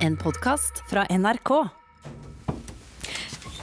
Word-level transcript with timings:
En 0.00 0.16
podkast 0.16 0.82
fra 0.90 1.04
NRK. 1.10 1.50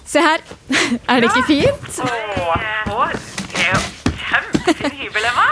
Se 0.06 0.20
her. 0.20 0.40
Er 1.12 1.22
det 1.22 1.30
ikke 1.32 1.44
fint? 1.48 1.98
Er 2.00 2.92
jo 2.92 3.80
kjempefin 4.28 4.94
hybel, 5.00 5.26
Emma. 5.32 5.48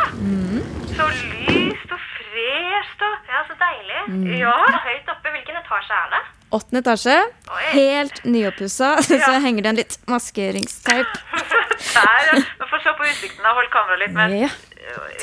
Så 0.96 1.08
lyst 1.12 1.92
og 1.96 2.02
fresht 2.14 3.04
og 3.08 3.32
Ja, 3.32 3.42
så 3.50 3.58
deilig. 3.60 4.00
Ja. 4.40 4.54
Så 4.72 4.82
høyt 4.86 5.12
oppe. 5.16 5.34
Hvilken 5.36 5.60
etasje 5.60 5.98
er 6.04 6.14
det? 6.14 6.22
Åttende 6.56 6.82
etasje. 6.86 7.16
Oi. 7.52 7.64
Helt 7.74 8.22
nyoppussa. 8.26 8.94
Så 9.10 9.34
henger 9.44 9.66
det 9.66 9.72
en 9.74 9.80
litt 9.82 9.98
maskeringsteip. 10.08 11.18
Der, 11.96 12.30
ja. 12.30 12.38
Får 12.70 12.84
se 12.86 12.94
på 13.00 13.08
utsikten 13.10 13.50
og 13.50 13.58
holde 13.60 13.72
kameraet 13.74 14.06
litt, 14.06 14.16
men 14.16 14.38
Ja. 14.46 14.52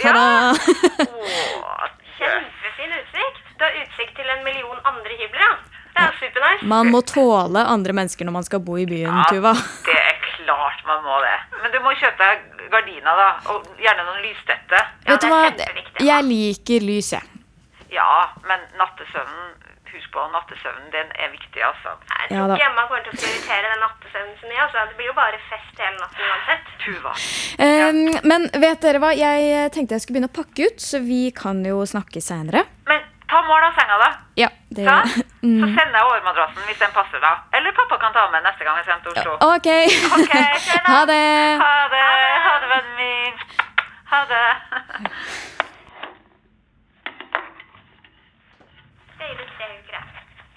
Ta-da! 0.02 0.52
Kjempefin 2.18 2.96
utsikt. 2.98 3.41
Du 3.62 3.66
har 3.68 3.76
utsikt 3.78 4.16
til 4.18 4.26
en 4.26 4.40
million 4.42 4.78
andre 4.90 5.14
hybler, 5.20 5.42
ja. 5.44 5.52
Det 5.92 6.00
er 6.02 6.14
supernice. 6.18 6.66
Man 6.66 6.88
må 6.90 7.02
tåle 7.06 7.62
andre 7.68 7.92
mennesker 7.94 8.26
når 8.26 8.34
man 8.40 8.46
skal 8.48 8.58
bo 8.66 8.74
i 8.80 8.86
byen, 8.90 9.12
Ja, 9.20 9.26
Tuva. 9.30 9.52
det 9.86 9.94
er 10.00 10.16
klart 10.24 10.80
man 10.88 11.04
må 11.04 11.18
det. 11.22 11.34
Men 11.62 11.70
du 11.70 11.78
må 11.84 11.92
kjøpe 12.00 12.18
deg 12.26 12.66
gardina, 12.72 13.12
da. 13.20 13.28
Og 13.54 13.68
gjerne 13.78 14.06
noen 14.08 14.18
lysstøtte. 14.24 14.80
Ja, 15.06 15.12
Vet 15.12 15.22
du 15.22 15.28
hva? 15.30 15.42
Jeg 16.08 16.26
liker 16.26 16.86
lys, 16.88 17.12
jeg. 17.14 17.22
Ja, 17.94 18.08
men 18.50 18.66
nattesøvnen 18.80 19.52
Husk 19.92 20.08
på, 20.14 20.22
nattesøvnen 20.32 20.86
den 20.88 21.10
er 21.20 21.28
viktig, 21.28 21.60
altså. 21.68 21.90
Jeg 22.08 22.30
Ja 22.32 22.38
tror 22.40 22.48
da. 22.48 22.54
ikke 22.56 22.68
Emma 22.70 22.84
kommer 22.88 23.02
til 23.04 23.12
å 23.12 23.18
prioritere 23.20 23.72
den 23.74 23.82
nattesøvnen 23.84 24.36
så 24.40 24.48
mye. 24.48 24.60
Altså. 24.64 24.84
Det 24.88 24.96
blir 24.96 25.10
jo 25.10 25.16
bare 25.18 25.40
fest 25.50 25.82
hele 25.84 25.98
natten 26.00 26.30
uansett. 26.32 26.70
Tuva. 26.80 27.12
Um, 27.60 28.28
men 28.32 28.46
vet 28.64 28.80
dere 28.86 29.02
hva? 29.04 29.10
Jeg 29.12 29.68
tenkte 29.76 29.98
jeg 29.98 30.06
skulle 30.06 30.16
begynne 30.16 30.32
å 30.32 30.38
pakke 30.40 30.70
ut, 30.72 30.80
så 30.80 31.02
vi 31.04 31.20
kan 31.36 31.60
jo 31.68 31.82
snakke 31.92 32.24
seinere. 32.24 32.64
Men 32.88 33.04
ta 33.32 33.42
mål 33.48 33.62
av 33.68 33.72
senga, 33.80 33.96
da. 34.04 34.10
Ja, 34.42 34.48
det 34.76 34.84
Ja? 34.88 34.96
Så 35.42 35.66
sender 35.76 35.96
jeg 35.98 36.06
overmadrassen 36.08 36.62
hvis 36.68 36.78
den 36.78 36.92
passer, 36.94 37.18
da. 37.24 37.32
Eller 37.58 37.72
pappa 37.78 37.96
kan 37.98 38.12
ta 38.14 38.28
med 38.30 38.44
neste 38.46 38.64
gang 38.64 38.76
jeg 38.78 38.86
kommer 38.86 39.02
til 39.02 39.12
Oslo. 39.12 39.32
OK. 39.54 39.68
Ok, 40.18 40.34
tjena. 40.66 40.84
Ha 40.92 41.00
det. 41.10 41.24
Ha 41.64 41.72
det, 41.94 42.04
ha 42.46 42.52
det, 42.62 42.68
vennen 42.74 42.94
min. 43.00 43.34
Ha 44.12 44.20
det. 44.32 44.44
Det 49.18 49.26
gir 49.28 49.40
ut 49.42 49.50
tre 49.56 49.66
uker, 49.80 49.96
jeg. 49.96 50.04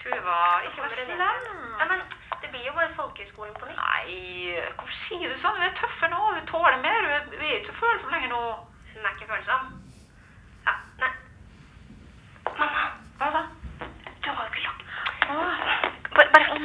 Tuva, 0.04 0.38
ikke 0.68 0.82
vær 0.84 0.94
det 1.00 1.06
slem. 1.10 1.42
Ja, 1.80 1.86
men 1.92 2.00
det 2.42 2.50
blir 2.54 2.68
jo 2.68 2.74
bare 2.78 2.92
folkehøyskolen 3.00 3.56
på 3.60 3.66
nytt. 3.70 3.82
Nei, 3.82 4.06
hvorfor 4.78 4.96
sier 5.08 5.34
du 5.34 5.38
sånn? 5.42 5.58
Vi 5.62 5.68
er 5.72 5.76
tøffe 5.82 6.12
nå. 6.14 6.22
Vi 6.38 6.46
tåler 6.52 6.78
mer. 6.86 7.10
Vi 7.10 7.42
vi 7.42 7.50
er 7.52 7.58
ikke 7.62 7.74
så 7.74 7.80
følsomme 7.82 8.14
lenger 8.20 8.32
nå. 8.36 8.44
Hun 8.94 9.02
er 9.10 9.18
ikke 9.18 9.32
følsom. 9.34 9.62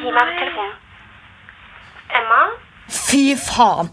Gi 0.00 0.10
meg 0.16 0.28
telefonen. 0.38 0.76
Emma? 2.18 2.42
Fy 2.88 3.36
faen! 3.36 3.90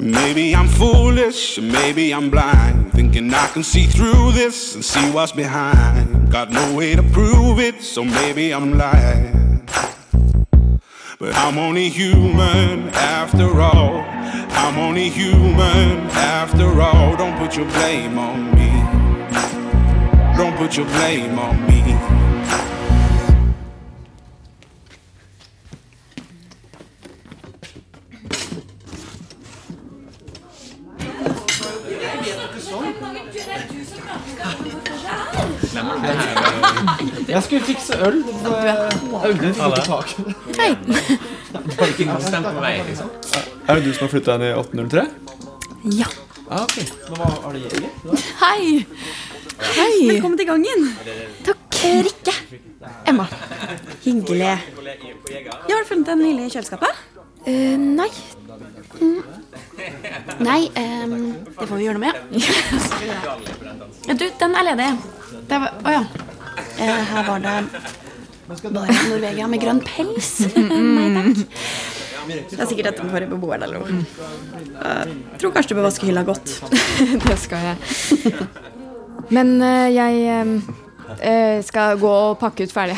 Maybe 0.00 0.54
I'm 0.54 0.68
foolish, 0.68 1.58
maybe 1.58 2.12
I'm 2.12 2.28
blind. 2.30 2.92
Thinking 2.92 3.32
I 3.32 3.46
can 3.52 3.62
see 3.62 3.86
through 3.86 4.32
this 4.32 4.74
and 4.74 4.84
see 4.84 5.10
what's 5.10 5.32
behind. 5.32 6.30
Got 6.30 6.50
no 6.50 6.74
way 6.74 6.94
to 6.94 7.02
prove 7.02 7.58
it, 7.58 7.82
so 7.82 8.04
maybe 8.04 8.52
I'm 8.52 8.76
lying. 8.76 9.66
But 11.18 11.34
I'm 11.34 11.58
only 11.58 11.88
human 11.88 12.90
after 12.90 13.60
all. 13.60 14.17
I'm 14.68 14.78
only 14.80 15.08
human 15.08 16.10
after 16.10 16.82
all. 16.82 17.16
Don't 17.16 17.38
put 17.38 17.56
your 17.56 17.64
blame 17.70 18.18
on 18.18 18.54
me. 18.54 18.68
Don't 20.36 20.54
put 20.58 20.76
your 20.76 20.84
blame 20.84 21.38
on 21.38 21.66
me. 21.66 21.78
Jeg 37.28 37.42
skulle 37.42 37.62
fikse 37.62 37.94
øl. 37.98 38.24
Audun 39.14 39.54
tok 39.54 39.74
på 39.74 39.80
taket. 39.80 40.34
Hei. 40.60 40.76
Det 41.52 41.78
var 41.78 41.86
ikke 41.86 42.02
engang 42.04 42.22
stemt 42.22 42.46
på 42.46 42.60
vei, 42.60 42.74
liksom. 42.88 43.10
Er 43.68 43.78
det 43.78 43.84
du 43.84 43.92
som 43.96 44.04
har 44.04 44.10
flytta 44.12 44.34
inn 44.36 44.44
i 44.44 44.50
1803? 44.52 45.04
Ja. 45.96 46.08
Ah, 46.50 46.64
ok. 46.64 46.76
Men 47.08 47.20
hva 47.20 47.28
har 47.44 47.52
du 47.52 47.58
Jeger? 47.62 48.24
Hei! 48.42 48.86
Hei! 49.78 49.94
Velkommen 50.10 50.38
til 50.40 50.48
gangen. 50.48 50.88
Takk. 51.46 51.78
Rikke. 52.08 52.34
Emma. 53.06 53.26
Hyggelig. 54.04 54.40
Ja, 54.44 54.56
har 55.74 55.84
du 55.84 55.88
funnet 55.88 56.10
den 56.10 56.24
lille 56.26 56.48
i 56.48 56.52
kjøleskapet? 56.52 57.04
Uh, 57.46 57.76
nei. 57.78 58.10
Nei, 60.44 60.60
um, 60.74 61.14
det 61.46 61.68
får 61.68 61.76
vi 61.76 61.86
gjøre 61.86 61.96
noe 61.96 62.08
med. 62.08 62.14
Ja, 64.08 64.16
du, 64.16 64.26
den 64.40 64.58
er 64.58 64.68
ledig. 64.72 64.90
Å 65.48 65.62
oh, 65.62 65.92
ja. 65.94 66.04
Uh, 66.78 67.00
her 67.12 67.26
var 67.28 67.42
det 67.44 67.56
Norvegia 68.48 69.46
med 69.50 69.60
grønn 69.60 69.80
pels. 69.84 70.30
Nei 70.56 71.08
takk. 71.12 71.44
Det 72.28 72.60
er 72.60 72.68
sikkert 72.68 72.90
dette 72.90 73.04
på 73.04 73.20
beboeren 73.30 73.64
eller 73.64 73.80
noe. 73.80 73.88
Jeg 74.08 75.40
tror 75.40 75.52
kanskje 75.54 75.72
du 75.72 75.78
bør 75.78 75.86
vaske 75.88 76.08
hylla 76.08 76.24
godt. 76.28 76.48
Det 77.28 77.36
skal 77.40 77.70
jeg. 77.70 77.76
Men 79.32 79.54
eh, 79.64 79.88
jeg 79.92 80.14
eh, 80.32 80.52
eh, 81.20 81.58
skal 81.64 82.00
gå 82.00 82.08
og 82.08 82.38
pakke 82.40 82.64
ut 82.64 82.72
ferdig. 82.72 82.96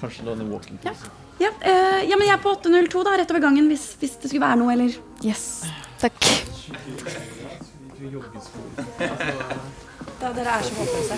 Kanskje 0.00 0.26
låne 0.26 0.46
walking 0.48 0.78
Ja, 0.86 0.94
ja, 1.42 1.50
eh, 1.60 2.00
ja 2.10 2.16
men 2.18 2.26
jeg 2.26 2.34
er 2.34 2.42
på 2.42 2.54
802 2.56 3.04
da, 3.06 3.14
rett 3.20 3.30
over 3.34 3.42
gangen 3.46 3.70
hvis, 3.70 3.92
hvis 4.00 4.16
det 4.22 4.30
skulle 4.32 4.46
være 4.46 4.58
noe, 4.62 4.74
eller 4.74 4.90
Yes. 5.22 5.44
Takk. 6.00 6.16
da, 10.20 10.32
Dere 10.34 10.50
er 10.56 10.62
så 10.66 10.72
håpløse. 10.78 11.14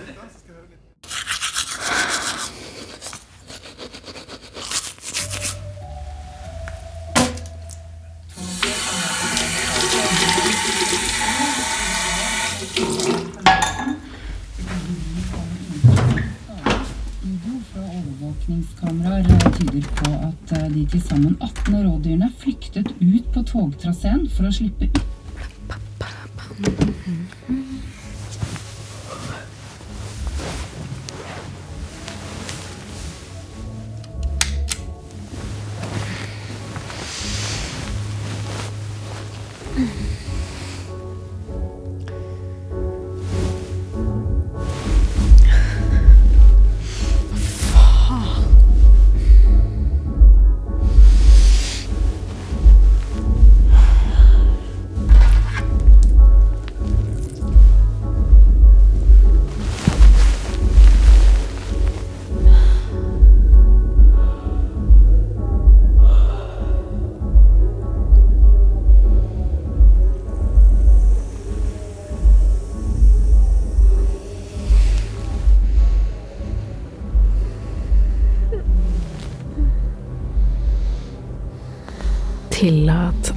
Overvåkningskameraer 18.47 19.51
tyder 19.59 19.89
på 19.97 20.11
at 20.23 20.53
eh, 20.53 20.71
de 20.75 20.87
til 20.87 21.01
sammen 21.03 21.37
18 21.41 21.75
rådyrene 21.87 22.29
flyktet 22.39 22.93
ut 23.01 23.25
på 23.35 23.43
togtraseen 23.43 24.29
for 24.31 24.47
å 24.47 24.53
slippe 24.55 24.87
ut. 24.87 25.01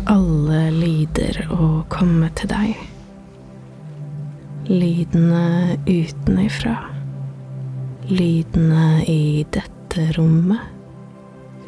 Alle 0.09 0.69
lyder 0.73 1.37
å 1.53 1.83
komme 1.89 2.27
til 2.37 2.49
deg. 2.51 2.79
Lydene 4.69 5.77
utenifra. 5.87 6.75
Lydene 8.09 9.03
i 9.09 9.45
dette 9.53 10.09
rommet. 10.17 10.61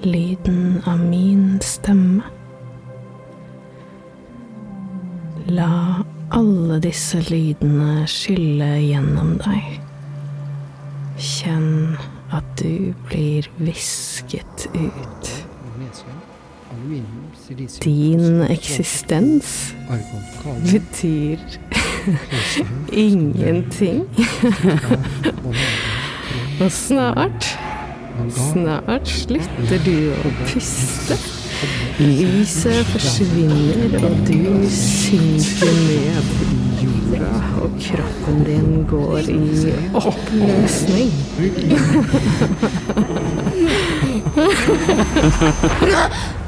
Lyden 0.06 0.82
av 0.90 1.02
min 1.02 1.60
stemme. 1.66 2.26
La 5.52 6.02
alle 6.32 6.80
disse 6.84 7.20
lydene 7.28 8.06
skylle 8.10 8.70
gjennom 8.86 9.36
deg. 9.42 9.78
Kjenn 11.22 11.98
at 12.32 12.48
du 12.62 12.94
blir 13.10 13.50
visket 13.60 14.70
ut. 14.74 15.34
Din 17.84 18.42
eksistens 18.50 19.76
betyr 20.72 21.38
ingenting. 22.92 24.04
Og 26.62 26.72
snart, 26.72 27.60
snart 28.30 29.08
slutter 29.08 29.84
du 29.86 30.14
å 30.16 30.32
puste. 30.48 31.18
Lyset 32.00 32.86
forsvinner, 32.94 34.00
og 34.00 34.16
du 34.26 34.64
synker 34.72 35.74
ned 35.76 36.26
i 36.48 36.52
jorda, 36.86 37.34
og 37.66 37.70
kroppen 37.84 38.38
din 38.48 38.86
går 38.90 39.28
i 39.28 39.76
oppløsning. 40.00 41.12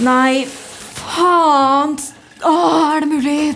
Nei, 0.00 0.46
faen! 0.96 1.90
Å, 2.40 2.52
er 2.94 3.02
det 3.04 3.08
mulig? 3.10 3.50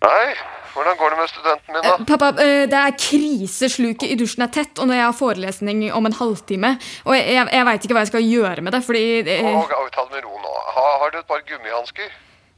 Nei, 0.00 0.28
hvordan 0.72 0.96
går 0.96 1.12
det 1.12 1.18
med 1.18 1.28
studenten 1.34 1.76
min, 1.76 1.84
da? 1.84 1.98
Pappa, 2.10 2.30
eh, 2.42 2.64
det 2.66 2.74
er 2.74 2.96
krisesluket 2.98 4.10
i 4.10 4.16
dusjen 4.18 4.42
er 4.42 4.50
tett, 4.50 4.72
og 4.82 4.88
når 4.90 4.98
jeg 4.98 5.06
har 5.06 5.14
forelesning 5.14 5.82
om 5.94 6.08
en 6.08 6.16
halvtime 6.18 6.72
Og 7.04 7.14
jeg, 7.14 7.36
jeg, 7.36 7.46
jeg 7.54 7.66
veit 7.68 7.86
ikke 7.86 7.94
hva 7.94 8.02
jeg 8.02 8.10
skal 8.10 8.26
gjøre 8.26 8.64
med 8.66 8.74
det, 8.74 8.80
fordi 8.82 9.04
eh, 9.20 9.46
og 9.54 9.70
ta 9.94 10.06
det 10.08 10.16
med 10.16 10.26
ro 10.26 10.34
nå. 10.42 10.56
Ha, 10.74 10.86
har 11.04 11.14
du 11.14 11.20
et 11.20 11.28
par 11.30 11.44
gummihansker? 11.46 12.10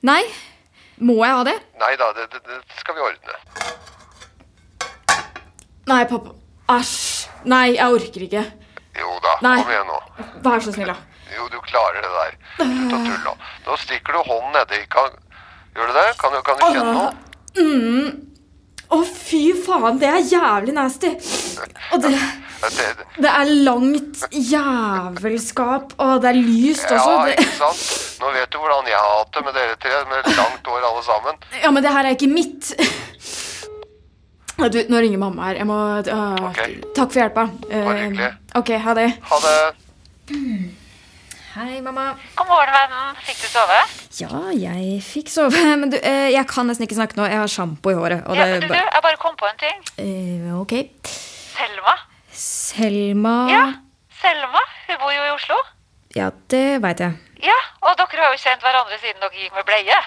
Nei. 0.08 0.22
Må 1.02 1.18
jeg 1.20 1.36
ha 1.36 1.44
det? 1.50 1.56
Nei 1.82 1.92
da, 2.00 2.08
det, 2.16 2.30
det, 2.32 2.40
det 2.48 2.80
skal 2.80 2.96
vi 2.96 3.04
ordne. 3.04 3.36
Nei, 5.90 6.02
pappa. 6.08 6.34
Æsj. 6.72 7.28
Nei, 7.52 7.64
jeg 7.74 8.00
orker 8.00 8.26
ikke. 8.28 8.44
Jo 9.02 9.14
da, 9.24 9.36
Nei. 9.44 9.56
kom 9.60 9.72
igjen 9.72 9.88
nå. 9.90 10.00
Vær 10.44 10.62
så 10.64 10.72
snill, 10.72 10.92
da. 10.92 11.24
Jo, 11.36 11.48
du 11.52 11.58
klarer 11.66 12.04
det 12.04 12.12
der. 12.16 12.36
Slutt 12.60 12.92
å 12.92 13.00
tulle 13.02 13.22
nå. 13.26 13.78
Stikker 13.82 14.16
du 14.16 14.28
hånden 14.30 14.52
nedi. 14.56 14.84
Kan, 14.92 15.16
gjør 15.76 15.90
du 15.90 15.96
det? 15.98 16.10
Kan 16.20 16.36
kan 16.46 16.60
du 16.60 16.68
kjenne 16.68 16.92
noe? 16.92 17.10
Mm. 17.58 18.31
Å, 18.92 18.98
fy 19.08 19.42
faen, 19.56 19.98
det 20.00 20.08
er 20.10 20.20
jævlig 20.28 20.74
nasty. 20.76 21.12
Og 21.92 22.02
det, 22.04 22.10
Det, 23.16 23.30
er 23.30 23.52
langt 23.66 24.20
jævelskap, 24.30 25.94
og 25.98 26.20
det 26.22 26.28
er 26.30 26.38
lyst 26.38 26.84
også. 26.86 27.14
ja, 27.16 27.32
ikke 27.32 27.46
sant? 27.58 27.86
Nå 28.22 28.34
vet 28.36 28.52
du 28.52 28.58
hvordan 28.60 28.90
jeg 28.90 28.98
har 29.00 29.16
hatt 29.16 29.32
det 29.34 29.44
med 29.48 29.56
dere 29.58 29.78
tre, 29.82 30.02
med 30.12 30.28
langt 30.36 30.70
hår 30.70 30.86
alle 30.90 31.06
sammen. 31.08 31.40
ja, 31.62 31.72
men 31.72 31.82
det 31.82 31.94
her 31.96 32.10
er 32.10 32.18
ikke 32.18 32.30
mitt. 32.30 32.74
Du, 34.62 34.78
nå 34.92 35.00
ringer 35.00 35.18
mamma 35.18 35.48
her. 35.48 35.62
Jeg 35.62 35.66
må 35.66 35.78
ah, 35.98 36.60
Takk 36.94 37.08
for 37.08 37.18
hjelpa. 37.18 37.48
Bare 37.72 37.98
hyggelig. 38.04 38.30
ok, 38.60 38.70
ha 38.84 38.94
det. 39.00 39.08
Ha 39.32 39.40
det. 39.48 39.56
Hei, 41.52 41.82
mamma. 41.84 42.14
God 42.32 42.48
morgen, 42.48 42.72
vennen. 42.72 43.16
Fikk 43.26 43.42
du 43.42 43.48
sove? 43.52 43.74
Ja, 44.16 44.38
jeg 44.56 45.02
fikk 45.04 45.28
sove. 45.28 45.58
Men 45.82 45.90
du, 45.92 45.98
eh, 46.00 46.30
jeg 46.32 46.46
kan 46.48 46.64
nesten 46.64 46.86
ikke 46.86 46.96
snakke 46.96 47.18
nå. 47.18 47.26
Jeg 47.28 47.42
har 47.42 47.50
sjampo 47.52 47.92
i 47.92 47.96
håret. 47.98 48.22
Ja, 48.24 48.46
men 48.54 48.64
du, 48.64 48.70
du, 48.70 48.78
jeg 48.78 49.02
bare 49.04 49.18
kom 49.20 49.36
på 49.36 49.50
en 49.50 49.60
ting. 49.60 49.82
Uh, 50.00 50.62
ok. 50.62 50.72
Selma. 51.52 51.94
Selma 52.32 53.34
Ja, 53.52 53.60
Selma. 54.22 54.64
Hun 54.86 55.00
bor 55.02 55.12
jo 55.12 55.26
i 55.28 55.34
Oslo. 55.34 55.58
Ja, 56.16 56.30
det 56.48 56.64
veit 56.86 57.04
jeg. 57.04 57.20
Ja, 57.44 57.58
og 57.84 58.00
dere 58.00 58.24
har 58.24 58.32
jo 58.32 58.40
kjent 58.40 58.64
hverandre 58.64 58.96
siden 59.04 59.20
dere 59.20 59.44
gikk 59.44 59.52
med 59.58 59.68
bleie. 59.68 60.00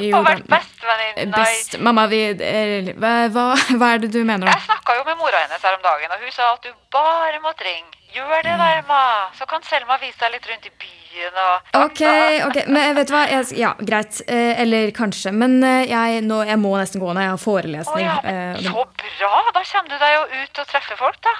Jo, 0.00 0.20
og 0.20 0.26
vært 0.26 0.44
bestevenninner. 0.46 1.32
Best 1.34 1.78
Mamma, 1.82 2.04
vi 2.10 2.20
er, 2.30 2.92
hva, 3.00 3.14
hva, 3.34 3.46
hva 3.80 3.88
er 3.94 4.04
det 4.04 4.12
du 4.14 4.20
mener 4.22 4.46
nå? 4.46 4.52
Jeg 4.52 4.66
snakka 4.68 4.94
jo 5.00 5.06
med 5.08 5.18
mora 5.18 5.40
hennes 5.42 5.64
her 5.66 5.78
om 5.78 5.82
dagen, 5.82 6.12
og 6.14 6.22
hun 6.22 6.34
sa 6.34 6.52
at 6.54 6.68
du 6.68 6.70
bare 6.94 7.40
måtte 7.42 7.66
ringe. 7.66 7.96
Gjør 8.14 8.42
det, 8.42 8.54
Verma! 8.58 9.00
Så 9.38 9.46
kan 9.50 9.62
Selma 9.62 9.96
vise 10.02 10.18
deg 10.18 10.32
litt 10.34 10.46
rundt 10.50 10.64
i 10.66 10.72
byen 10.82 11.36
og 11.38 11.76
Ok, 11.78 12.00
ok, 12.48 12.56
men 12.74 12.96
vet 12.96 13.10
du 13.10 13.14
hva? 13.14 13.20
Jeg, 13.30 13.46
ja, 13.58 13.70
greit. 13.86 14.18
Eh, 14.26 14.62
eller 14.62 14.90
kanskje. 14.94 15.30
Men 15.34 15.60
eh, 15.62 15.84
jeg, 15.90 16.24
nå, 16.26 16.40
jeg 16.48 16.58
må 16.58 16.72
nesten 16.78 17.02
gå 17.02 17.12
når 17.12 17.22
jeg 17.26 17.32
har 17.34 17.42
forelesning. 17.44 18.08
forelesning. 18.08 18.08
ja, 18.08 18.16
Eh, 18.30 18.56
men 18.58 18.66
så 18.66 18.86
bra! 19.20 19.42
Da 19.54 19.62
kommer 19.62 19.92
du 19.92 19.98
deg 20.02 20.16
jo 20.16 20.24
ut 20.40 20.62
og 20.62 20.72
treffer 20.72 20.98
folk, 20.98 21.20
da. 21.26 21.36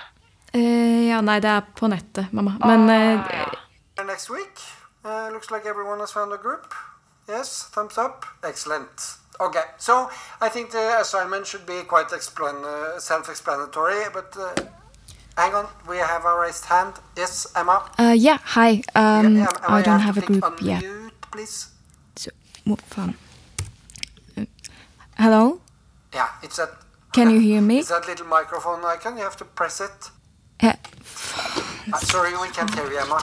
Uh, 0.50 1.06
ja, 1.06 1.18
nei, 1.22 1.38
det 1.42 1.50
er 1.50 1.66
på 1.78 1.90
nettet, 1.90 2.30
mamma. 2.34 2.56
Men 2.66 2.86
eh, 2.90 4.06
Next 4.06 4.30
week. 4.30 4.62
Uh, 5.04 5.30
looks 5.34 5.50
like 5.50 5.66
everyone 5.66 5.98
has 6.00 6.12
found 6.12 6.32
a 6.32 6.38
group. 6.38 6.74
Yes, 7.30 7.68
thumbs 7.72 7.96
up. 7.96 8.24
Excellent. 8.42 8.90
Okay, 9.40 9.62
so 9.78 10.10
I 10.40 10.48
think 10.48 10.70
the 10.72 11.00
assignment 11.00 11.46
should 11.46 11.64
be 11.64 11.82
quite 11.82 12.12
uh, 12.12 12.98
self-explanatory, 12.98 14.10
but 14.12 14.36
uh, 14.36 14.52
hang 15.36 15.54
on, 15.54 15.66
we 15.88 15.96
have 15.98 16.24
a 16.24 16.34
raised 16.38 16.64
hand. 16.66 16.94
Yes, 17.16 17.46
Emma. 17.56 17.88
uh, 17.98 18.14
yeah, 18.18 18.38
hi. 18.42 18.82
Um, 18.94 19.36
Yeah, 19.36 19.48
Emma, 19.64 19.76
I 19.78 19.82
don't 19.82 20.00
have 20.00 20.16
have 20.16 20.24
a 20.24 20.26
group 20.26 20.60
yet. 20.60 20.82
unmute, 20.82 21.12
please. 21.32 21.68
Hva 22.66 22.76
faen? 22.90 23.14
Eh, 24.36 24.44
Hello? 25.18 25.60
Yeah, 26.12 26.28
it's 26.42 26.56
that. 26.56 26.70
Can 27.12 27.30
you 27.30 27.40
hear 27.40 27.60
me? 27.62 27.78
It's 27.80 27.88
that 27.88 28.06
little 28.06 28.26
microphone 28.26 28.84
icon. 28.84 29.16
You 29.16 29.22
have 29.24 29.36
to 29.38 29.44
press 29.44 29.80
it. 29.80 30.10
Eh, 30.60 30.74
Uh, 31.92 31.98
sorry, 31.98 32.32
we 32.42 32.48
can't 32.56 32.74
hear 32.74 32.86
you, 32.92 32.98
Emma. 32.98 33.18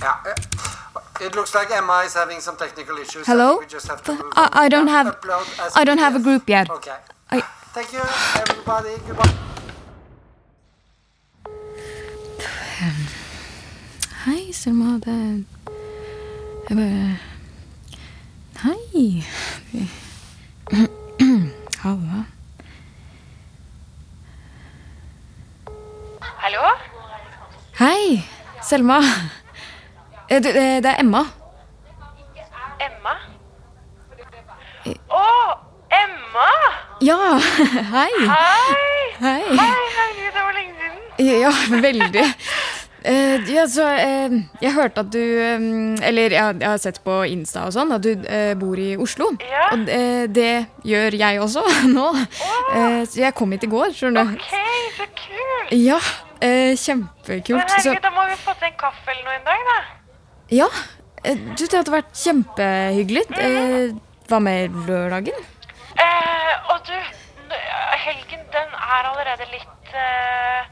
Yeah, 0.00 0.34
it 1.20 1.34
looks 1.34 1.54
like 1.54 1.70
Emma 1.70 2.02
is 2.04 2.14
having 2.14 2.40
some 2.40 2.56
technical 2.56 2.96
issues. 2.98 3.26
Hello? 3.26 3.58
We 3.58 3.66
just 3.66 3.86
have 3.88 4.02
to 4.02 4.12
move 4.12 4.32
I. 4.36 4.48
I 4.64 4.68
don't 4.68 4.88
have 4.88 5.06
upload 5.06 5.46
as 5.64 5.76
I 5.76 5.84
don't 5.84 5.98
have 5.98 6.16
a 6.16 6.20
group 6.20 6.48
yet. 6.48 6.70
Okay. 6.70 6.96
I, 7.30 7.40
Thank 7.72 7.92
you, 7.92 8.00
everybody. 8.42 8.96
Goodbye. 9.06 9.34
Hei, 14.24 14.52
Selma. 14.52 14.98
Det 15.04 15.44
Jeg 16.68 16.76
bare 16.76 17.18
Hei. 18.62 19.24
Halla. 21.82 22.24
Hallo? 26.20 26.76
Hei, 27.78 28.24
Selma. 28.62 29.00
Eh, 30.30 30.40
du, 30.42 30.48
eh, 30.48 30.80
Det 30.82 30.86
er 30.90 31.00
Emma. 31.00 31.24
Emma? 32.80 33.14
Å, 35.08 35.24
Emma! 35.94 36.48
Ja, 37.04 37.18
hei. 37.94 38.10
Hei! 38.28 39.02
Hei. 39.20 39.42
Herregud, 39.56 40.32
det 40.34 40.42
var 40.42 40.56
lenge 40.56 40.74
siden. 40.78 41.40
Ja, 41.40 41.52
veldig. 41.82 42.24
Eh, 43.04 43.50
ja, 43.52 43.66
så 43.68 43.84
eh, 44.00 44.32
Jeg 44.64 44.72
hørte 44.72 45.02
at 45.04 45.10
du 45.12 45.20
eh, 45.20 45.64
Eller 46.08 46.32
jeg, 46.32 46.54
jeg 46.62 46.68
har 46.70 46.78
sett 46.80 47.02
på 47.04 47.18
Insta 47.28 47.66
og 47.68 47.74
sånn 47.76 47.92
at 47.92 48.00
du 48.00 48.14
eh, 48.24 48.54
bor 48.56 48.80
i 48.80 48.94
Oslo. 48.96 49.28
Ja. 49.44 49.66
Og 49.76 49.90
eh, 49.92 50.24
det 50.32 50.66
gjør 50.88 51.18
jeg 51.20 51.42
også 51.44 51.64
nå. 51.96 52.06
Eh, 52.16 53.02
så 53.04 53.20
jeg 53.26 53.36
kom 53.36 53.52
hit 53.52 53.68
i 53.68 53.70
går, 53.74 53.92
skjønner 53.96 54.32
du. 54.32 54.38
Ok, 54.40 54.56
så 54.96 55.08
kult. 55.20 55.74
Ja, 55.76 56.00
eh, 56.40 56.72
Men 56.72 56.80
kjempekult. 56.80 57.76
Så, 57.84 57.92
da 58.00 58.14
må 58.16 58.24
vi 58.32 58.40
få 58.40 58.56
til 58.56 58.72
en 58.72 58.80
kaffe 58.80 59.12
eller 59.12 59.28
noe 59.28 59.36
en 59.42 59.46
dag, 59.52 59.68
da. 59.68 59.78
Ja, 60.54 60.68
eh, 61.24 61.36
du, 61.36 61.64
det 61.66 61.76
hadde 61.80 61.92
vært 61.94 62.14
kjempehyggelig. 62.18 63.24
Eh, 63.40 63.94
hva 64.30 64.40
med 64.40 64.74
lørdagen? 64.88 65.36
Eh, 66.00 66.52
og 66.72 66.80
du, 66.86 66.94
helgen 68.04 68.44
den 68.54 68.72
er 68.74 69.08
allerede 69.10 69.46
litt 69.52 69.94
eh, 69.94 70.64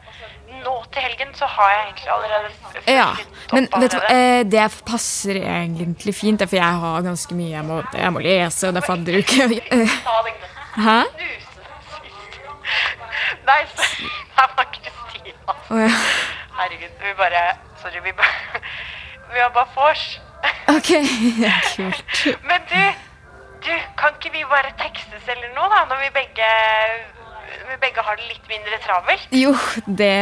Nå 0.62 0.73
til 0.93 1.05
helgen 1.05 1.31
så 1.35 1.47
har 1.49 1.71
jeg 1.73 1.85
egentlig 1.87 2.11
allerede 2.15 2.83
Ja, 2.91 3.07
men 3.53 3.69
vet 3.81 3.95
du 3.95 3.99
hva, 3.99 4.11
eh, 4.12 4.43
det 4.47 4.67
passer 4.87 5.39
egentlig 5.41 6.15
fint, 6.15 6.43
for 6.45 6.59
jeg 6.59 6.81
har 6.85 7.07
ganske 7.07 7.37
mye 7.39 7.55
jeg 7.55 7.67
må, 7.67 7.81
jeg 7.97 8.12
må 8.15 8.23
lese, 8.23 8.69
og 8.69 8.77
det 8.77 8.83
er 8.83 8.87
fadderuke. 8.87 9.49
Hæ? 10.87 10.99
Nei, 13.49 13.61
så, 13.73 13.89
det 14.37 14.49
var 14.59 14.69
Kristina. 14.77 15.57
Herregud, 16.59 16.95
vi 17.03 17.15
bare 17.19 17.43
Sorry, 17.83 18.03
vi 18.05 18.12
bare 18.15 18.61
Vi 19.33 19.41
har 19.41 19.51
bare 19.55 19.67
vors. 19.77 20.21
Ok, 20.69 20.91
kult. 21.77 22.05
Men 22.49 22.61
du, 22.71 22.81
du, 23.65 23.73
kan 23.99 24.11
ikke 24.19 24.31
vi 24.35 24.43
bare 24.51 24.71
tekstes 24.81 25.25
eller 25.29 25.49
noe, 25.57 25.69
da? 25.73 25.79
Når 25.91 25.99
vi 26.03 26.09
begge, 26.17 26.49
vi 27.71 27.77
begge 27.85 28.01
har 28.07 28.15
det 28.21 28.27
litt 28.29 28.47
mindre 28.51 28.77
travelt? 28.85 29.27
Jo, 29.33 29.53
det, 29.87 30.15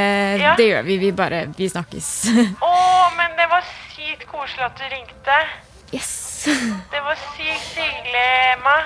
Ja. 0.43 0.53
det 0.59 0.67
gjør 0.71 0.83
vi. 0.89 0.95
Vi 1.07 1.11
bare 1.13 1.39
Vi 1.57 1.69
snakkes. 1.73 2.09
Å, 2.71 2.73
men 3.19 3.31
det 3.39 3.47
var 3.51 3.63
sykt 3.97 4.23
koselig 4.31 4.65
at 4.69 4.77
du 4.79 4.85
ringte. 4.93 5.37
Yes. 5.93 6.13
Det 6.93 7.01
var 7.05 7.17
sykt 7.35 7.71
hyggelig, 7.77 8.29
Emma. 8.55 8.77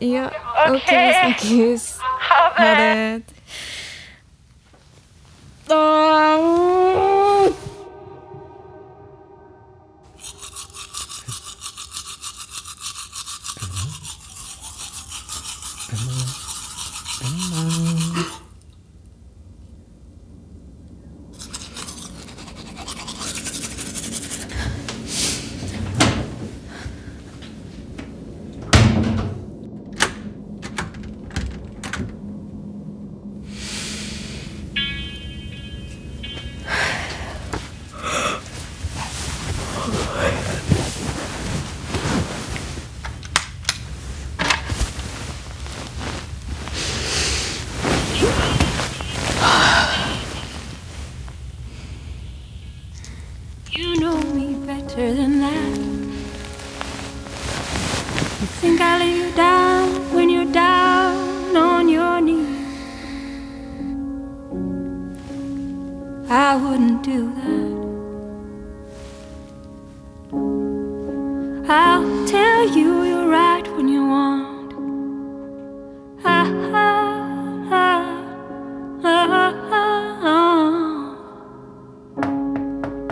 Ja, 0.00 0.26
Ok. 0.66 0.70
okay 0.76 1.12
snakkes. 1.12 1.98
Ha 2.28 2.42
det. 2.56 2.64
Ha 2.64 2.70
det. 2.74 3.22
Åh. 5.70 7.69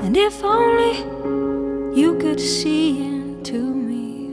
And 0.09 0.17
if 0.17 0.43
only 0.43 1.05
you 1.95 2.17
could 2.19 2.41
see 2.41 3.05
into 3.05 3.61
me. 3.61 4.31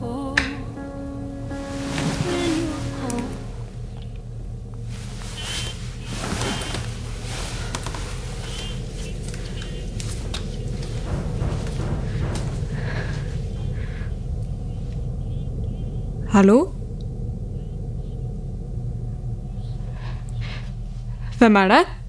Oh, 0.00 0.36
when 2.24 2.54
you're 2.62 2.86
home. 3.00 3.34
Hallo? 16.28 16.69
Hvem 21.40 21.56
er 21.56 21.68
det? 21.68 21.99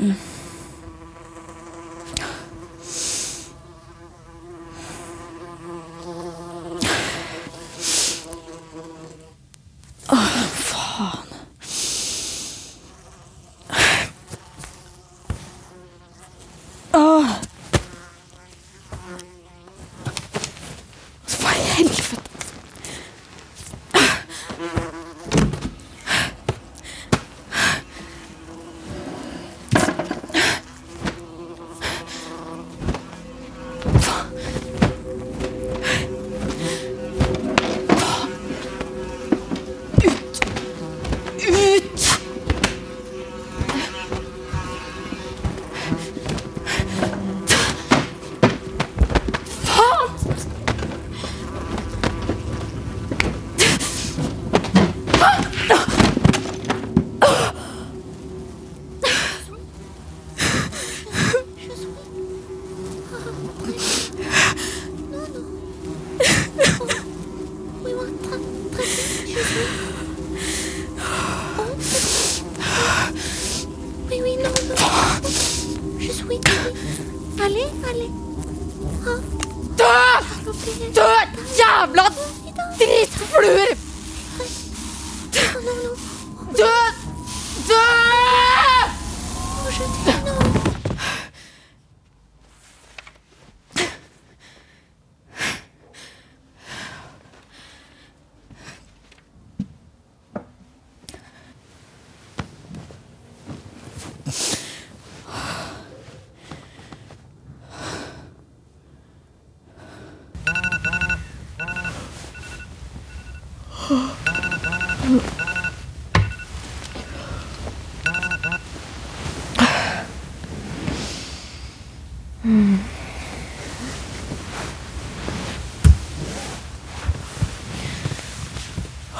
Åh, 0.00 0.37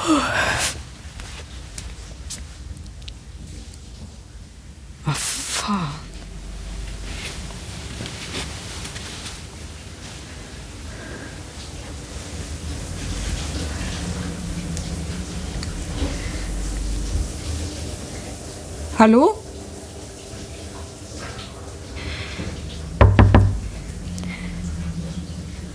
Hva 0.09 0.17
faen? 5.13 5.93
Hallo? 18.97 19.35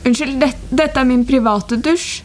Unnskyld, 0.05 0.41
det, 0.41 0.57
dette 0.71 1.01
er 1.01 1.05
min 1.07 1.25
private 1.25 1.79
dusj. 1.79 2.24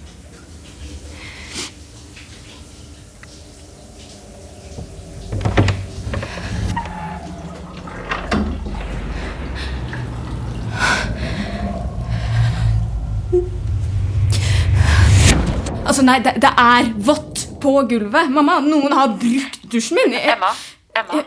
Nei, 16.09 16.17
det, 16.25 16.35
det 16.43 16.51
er 16.59 16.89
vått 17.07 17.45
på 17.63 17.75
gulvet. 17.89 18.31
Mamma, 18.33 18.59
noen 18.65 18.95
har 18.97 19.13
brukt 19.21 19.61
dusjen 19.71 19.99
min. 20.01 20.17
Jeg, 20.17 20.35
Emma, 20.35 20.51
Emma, 20.97 21.21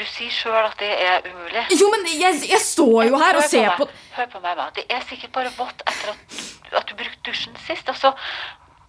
du 0.00 0.06
sier 0.08 0.32
sjøl 0.32 0.62
at 0.62 0.78
det 0.80 0.90
er 0.94 1.26
umulig. 1.28 1.66
Jo, 1.76 1.90
men 1.92 2.06
jeg, 2.08 2.40
jeg 2.48 2.62
står 2.64 3.10
jo 3.10 3.20
her 3.20 3.36
og 3.40 3.44
ser 3.50 3.74
på, 3.76 3.84
på 3.90 4.16
Hør 4.16 4.30
på 4.32 4.40
meg, 4.40 4.54
Emma. 4.54 4.70
Det 4.76 4.86
er 4.88 5.04
sikkert 5.08 5.34
bare 5.36 5.52
vått 5.58 5.84
etter 5.84 6.14
at, 6.14 6.40
at 6.80 6.88
du 6.88 6.96
brukte 6.96 7.20
dusjen 7.28 7.58
sist. 7.66 7.90
Altså, 7.92 8.14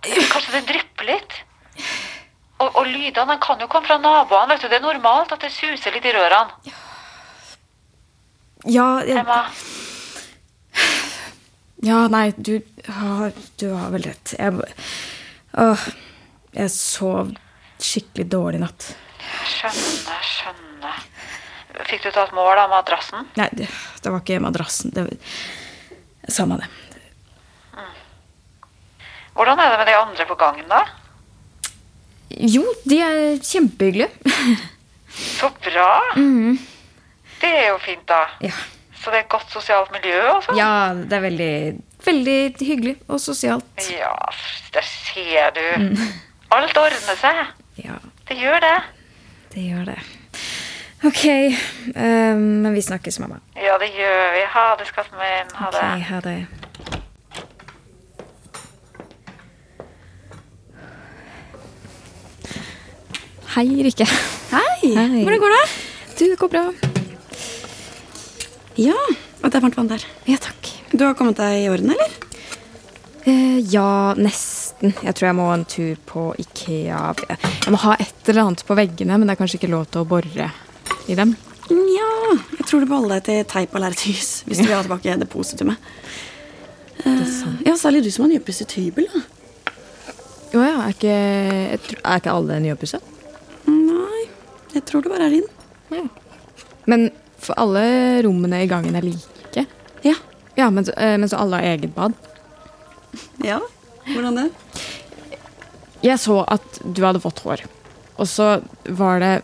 Kanskje 0.02 0.56
det 0.56 0.64
drypper 0.72 1.06
litt. 1.12 1.36
Og, 2.62 2.70
og 2.70 2.88
lydene 2.90 3.38
kan 3.42 3.62
jo 3.62 3.68
komme 3.70 3.90
fra 3.90 4.00
naboene. 4.02 4.56
vet 4.56 4.64
du. 4.64 4.70
Det 4.72 4.80
er 4.80 4.86
normalt 4.86 5.34
at 5.36 5.44
det 5.46 5.52
suser 5.54 5.94
litt 5.94 6.08
i 6.10 6.14
rørene. 6.16 6.74
Ja, 8.70 8.88
jeg, 9.06 9.18
Emma, 9.22 9.44
ja 11.82 12.04
nei, 12.14 12.28
du 12.38 12.60
har, 12.86 13.32
du 13.58 13.72
har 13.74 13.90
vel 13.94 14.06
rett. 14.06 14.36
Jeg, 14.38 14.70
åh, 15.58 15.88
jeg 16.56 16.74
sov 16.74 17.32
skikkelig 17.82 18.28
dårlig 18.30 18.62
i 18.62 18.64
natt. 18.66 18.92
skjønner, 19.56 20.22
skjønner. 20.26 21.02
Fikk 21.88 22.06
du 22.06 22.12
tatt 22.14 22.34
mål 22.36 22.60
av 22.62 22.70
madrassen? 22.72 23.28
Nei, 23.40 23.50
det, 23.56 23.68
det 24.04 24.12
var 24.14 24.22
ikke 24.22 24.42
madrassen. 24.44 24.94
Det 24.96 25.08
Samme 26.30 26.60
det. 26.62 26.68
Hvordan 29.34 29.60
er 29.60 29.72
det 29.72 29.78
med 29.80 29.88
de 29.88 29.96
andre 29.96 30.26
på 30.28 30.36
gangen, 30.36 30.68
da? 30.70 30.82
Jo, 32.52 32.66
de 32.88 33.00
er 33.04 33.22
kjempehyggelige. 33.40 34.12
Så 35.40 35.50
bra. 35.64 35.88
Mm. 36.16 36.60
Det 37.42 37.50
er 37.50 37.72
jo 37.72 37.80
fint, 37.82 38.04
da. 38.08 38.26
Ja. 38.44 38.54
Så 39.02 39.10
det 39.10 39.22
er 39.22 39.24
et 39.26 39.32
godt 39.34 39.50
sosialt 39.50 39.90
miljø 39.96 40.20
og 40.30 40.44
sånn? 40.46 40.60
ja, 40.60 40.92
det 40.94 41.18
er 41.18 41.24
veldig, 41.24 41.54
veldig 42.12 42.68
hyggelig 42.68 42.96
og 43.08 43.20
sosialt. 43.24 43.86
Ja, 43.92 44.16
der 44.76 44.88
ser 44.88 45.54
du. 45.56 45.66
Mm. 45.84 46.10
Alt 46.52 46.78
ordner 46.78 47.20
seg. 47.20 47.46
Ja. 47.82 48.00
Det 48.28 48.38
gjør 48.40 48.60
det. 48.64 48.78
Det 49.54 49.64
gjør 49.70 49.86
det. 49.94 50.00
Ok, 51.04 51.24
ehm, 51.26 52.42
men 52.62 52.74
vi 52.76 52.82
snakkes, 52.86 53.18
mamma. 53.24 53.40
Ja, 53.58 53.78
det 53.82 53.90
gjør 53.96 54.36
vi. 54.36 54.44
Ha 54.54 54.66
det, 54.78 54.88
skatten 54.92 55.18
min. 55.18 55.56
Ha 55.58 55.72
det. 55.74 55.86
Ok, 55.88 56.04
ha 56.12 56.20
det. 56.28 56.40
Hei, 63.56 63.66
Rikke. 63.84 64.06
Hei. 64.54 64.94
Hvordan 64.94 65.42
går 65.44 65.56
det? 65.58 65.64
Du, 66.20 66.24
det 66.30 66.38
går 66.40 66.54
bra. 66.54 66.64
Ja, 68.80 68.96
og 69.42 69.50
det 69.50 69.58
er 69.58 69.66
varmt 69.66 69.78
vann 69.78 69.90
der. 69.92 70.06
Ja, 70.30 70.38
takk. 70.40 70.61
Du 70.92 71.06
har 71.06 71.14
kommet 71.16 71.40
deg 71.40 71.64
i 71.66 71.70
orden, 71.72 71.94
eller? 71.94 72.18
Eh, 73.30 73.60
ja, 73.72 74.14
nesten. 74.18 74.94
Jeg 75.06 75.14
tror 75.16 75.28
jeg 75.30 75.38
må 75.38 75.46
en 75.54 75.64
tur 75.70 76.00
på 76.10 76.24
Ikea. 76.42 77.02
Jeg 77.30 77.72
må 77.74 77.80
ha 77.84 77.94
et 78.02 78.30
eller 78.32 78.48
annet 78.48 78.64
på 78.68 78.76
veggene, 78.78 79.18
men 79.22 79.30
det 79.30 79.36
er 79.36 79.42
kanskje 79.44 79.60
ikke 79.62 79.72
lov 79.72 79.86
til 79.94 80.02
å 80.04 80.10
bore 80.10 80.50
i 81.08 81.18
dem. 81.18 81.36
Ja, 81.72 82.10
jeg 82.58 82.66
tror 82.68 82.82
du 82.84 82.90
beholder 82.90 83.20
deg 83.20 83.28
til 83.30 83.44
teip 83.52 83.76
og 83.78 83.84
lerrethus 83.84 84.32
hvis 84.48 84.60
du 84.60 84.66
vil 84.66 84.76
ha 84.76 84.82
tilbake 84.84 85.16
depositumet. 85.22 85.92
Eh, 87.06 87.38
ja, 87.70 87.76
særlig 87.80 88.04
du 88.06 88.12
som 88.14 88.26
har 88.26 88.34
nyopusset 88.34 88.74
hybel. 88.76 89.08
da. 89.14 89.22
oh, 90.58 90.66
ja, 90.66 90.74
er 90.84 90.96
ikke, 90.98 91.16
jeg 91.72 91.82
tror- 91.88 92.02
er 92.04 92.20
ikke 92.24 92.36
alle 92.36 92.60
nyoppussa? 92.66 93.00
Nei, 93.70 94.26
jeg 94.76 94.84
tror 94.90 95.06
det 95.06 95.14
bare 95.14 95.30
er 95.30 95.38
din. 95.38 96.10
Men 96.90 97.12
for 97.42 97.56
alle 97.62 97.86
rommene 98.26 98.64
i 98.66 98.68
gangen 98.70 98.96
er 98.98 99.06
like? 99.06 99.41
Ja. 100.58 100.70
mens 100.70 100.76
men, 100.76 100.86
så- 100.86 100.98
eh, 100.98 101.18
men 101.18 101.30
så 101.30 101.38
alle 101.38 101.56
har 101.56 101.64
eget 101.78 101.96
bad? 101.96 102.14
Ja, 103.44 103.60
hvordan 104.14 104.36
det? 104.36 104.52
Jeg 106.04 106.18
så 106.20 106.44
at 106.48 106.80
du 106.96 107.04
hadde 107.06 107.20
fått 107.22 107.40
hår. 107.46 107.62
Og 108.18 108.28
så 108.28 108.62
var 108.90 109.20
det 109.20 109.42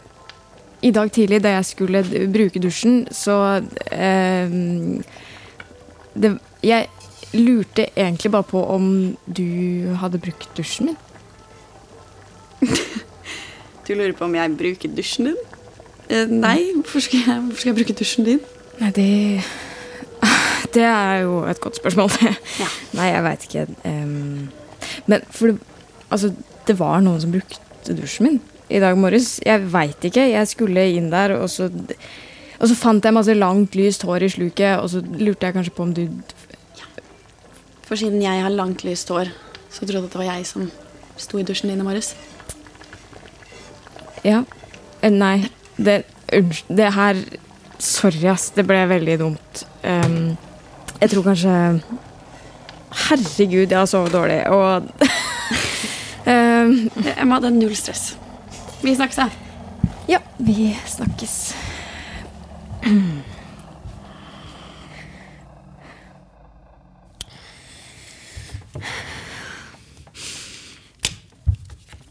I 0.81 0.91
dag 0.91 1.09
tidlig 1.11 1.41
da 1.41 1.49
jeg 1.55 1.65
skulle 1.65 2.03
bruke 2.33 2.59
dusjen, 2.61 3.07
så 3.11 3.63
eh, 3.91 4.49
det, 6.15 6.39
Jeg 6.63 6.87
lurte 7.33 7.87
egentlig 7.97 8.31
bare 8.31 8.43
på 8.43 8.61
om 8.69 9.17
du 9.27 9.95
hadde 9.99 10.19
brukt 10.21 10.47
dusjen 10.57 10.85
min. 10.91 10.97
Du 13.87 13.93
lurer 13.95 14.11
på 14.11 14.25
om 14.27 14.33
jeg 14.35 14.51
bruker 14.59 14.89
dusjen 14.91 15.29
din? 15.29 15.37
Eh, 16.09 16.25
nei, 16.27 16.73
hvorfor 16.75 16.99
skal, 17.03 17.19
jeg, 17.23 17.41
hvorfor 17.45 17.59
skal 17.61 17.69
jeg 17.71 17.77
bruke 17.79 17.95
dusjen 17.99 18.25
din? 18.27 18.39
Nei, 18.81 18.89
det 18.91 19.05
Det 20.77 20.85
er 20.85 21.23
jo 21.25 21.39
et 21.49 21.61
godt 21.63 21.79
spørsmål. 21.79 22.11
Nei, 22.97 23.09
jeg 23.09 23.23
veit 23.25 23.47
ikke. 23.47 23.65
Um, 23.87 24.49
men 25.09 25.25
for 25.33 25.49
det, 25.49 25.57
altså, 26.13 26.31
det 26.67 26.77
var 26.79 27.01
noen 27.01 27.23
som 27.23 27.33
brukte 27.33 27.95
dusjen 27.97 28.27
min 28.27 28.39
i 28.69 28.81
dag 28.83 28.97
morges. 28.99 29.37
Jeg 29.45 29.63
veit 29.73 30.05
ikke. 30.05 30.27
Jeg 30.29 30.49
skulle 30.51 30.87
inn 30.93 31.09
der, 31.13 31.37
og 31.39 31.49
så 31.49 31.71
Og 32.57 32.71
så 32.71 32.73
fant 32.73 33.05
jeg 33.05 33.13
masse 33.13 33.33
langt, 33.37 33.75
lyst 33.77 34.01
hår 34.01 34.23
i 34.25 34.29
sluket, 34.33 34.79
og 34.81 34.89
så 34.89 35.03
lurte 35.05 35.45
jeg 35.45 35.53
kanskje 35.53 35.73
på 35.77 35.83
om 35.83 35.91
du 35.93 36.07
For 37.85 37.95
siden 37.95 38.21
jeg 38.21 38.41
har 38.41 38.49
langt, 38.49 38.83
lyst 38.83 39.09
hår, 39.09 39.29
så 39.69 39.85
trodde 39.85 39.99
jeg 39.99 40.03
at 40.05 40.15
det 40.15 40.21
var 40.23 40.31
jeg 40.33 40.45
som 40.45 40.71
sto 41.17 41.37
i 41.37 41.43
dusjen 41.45 41.69
din 41.69 41.79
i 41.79 41.85
morges. 41.85 42.15
Ja. 44.25 44.41
Eh, 45.01 45.13
Nei, 45.13 45.49
det 45.77 46.03
Unnskyld. 46.33 46.77
Det 46.77 46.93
her 46.93 47.21
Sorry, 47.79 48.25
ass. 48.25 48.49
Det 48.55 48.65
ble 48.65 48.81
veldig 48.89 49.19
dumt. 49.21 49.63
Ehm, 49.85 50.33
jeg 51.01 51.09
tror 51.09 51.23
kanskje 51.23 51.53
Herregud, 53.07 53.67
jeg 53.69 53.77
har 53.77 53.85
sovet 53.85 54.13
dårlig, 54.13 54.47
og 54.47 54.83
uh, 56.27 57.17
Emma, 57.21 57.39
det 57.39 57.51
er 57.51 57.55
null 57.55 57.75
stress. 57.75 58.17
Vi 58.81 58.95
snakkes, 58.95 59.15
da. 59.15 59.29
Ja, 60.09 60.21
vi 60.39 60.71
snakkes. 60.87 61.55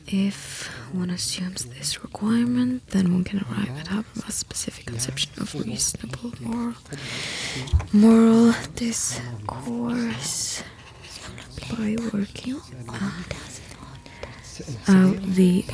If 0.09 0.45
one 0.92 1.11
assumes 1.11 1.64
this 1.64 2.03
requirement, 2.03 2.87
then 2.88 3.12
one 3.12 3.25
can 3.25 3.44
arrive 3.44 3.70
at 3.81 3.90
a 4.29 4.33
specific 4.33 4.87
conception 4.87 5.31
of 5.38 5.55
reasonable 5.55 6.33
moral 6.40 6.75
moral 7.92 8.55
discourse. 8.75 10.62
By 11.70 11.96
working 12.12 12.61
out 12.88 13.35
the 15.35 15.64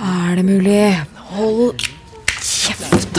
Er 0.00 0.34
det 0.36 0.44
mulig? 0.44 1.04
Hold 1.14 1.82
kjeft, 2.26 3.18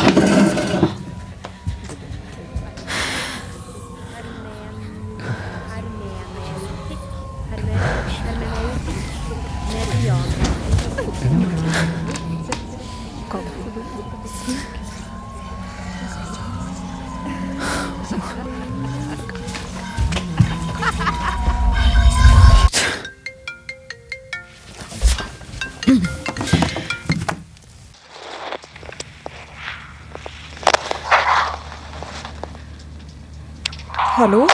hallo? 34.24 34.48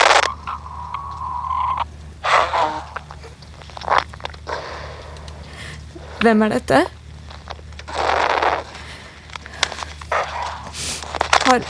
Hvem 6.22 6.42
er 6.42 6.50
dette? 6.50 6.80
Har 11.46 11.62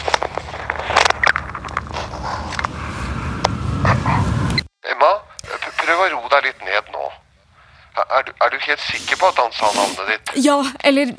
Emma, 4.92 5.12
prøv 5.82 6.00
å 6.00 6.08
ro 6.14 6.24
deg 6.32 6.48
litt 6.48 6.64
ned 6.64 6.94
nå. 6.96 7.06
Er 8.00 8.24
du, 8.24 8.32
er 8.32 8.50
du 8.50 8.58
helt 8.64 8.86
sikker 8.88 9.20
på 9.20 9.34
at 9.34 9.44
han 9.44 9.52
sa 9.60 9.74
navnet 9.76 10.14
ditt? 10.14 10.38
Ja, 10.46 10.62
eller 10.88 11.12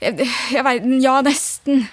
Jeg, 0.00 0.30
jeg 0.56 0.64
veit 0.64 0.88
Ja, 1.04 1.20
nesten. 1.20 1.84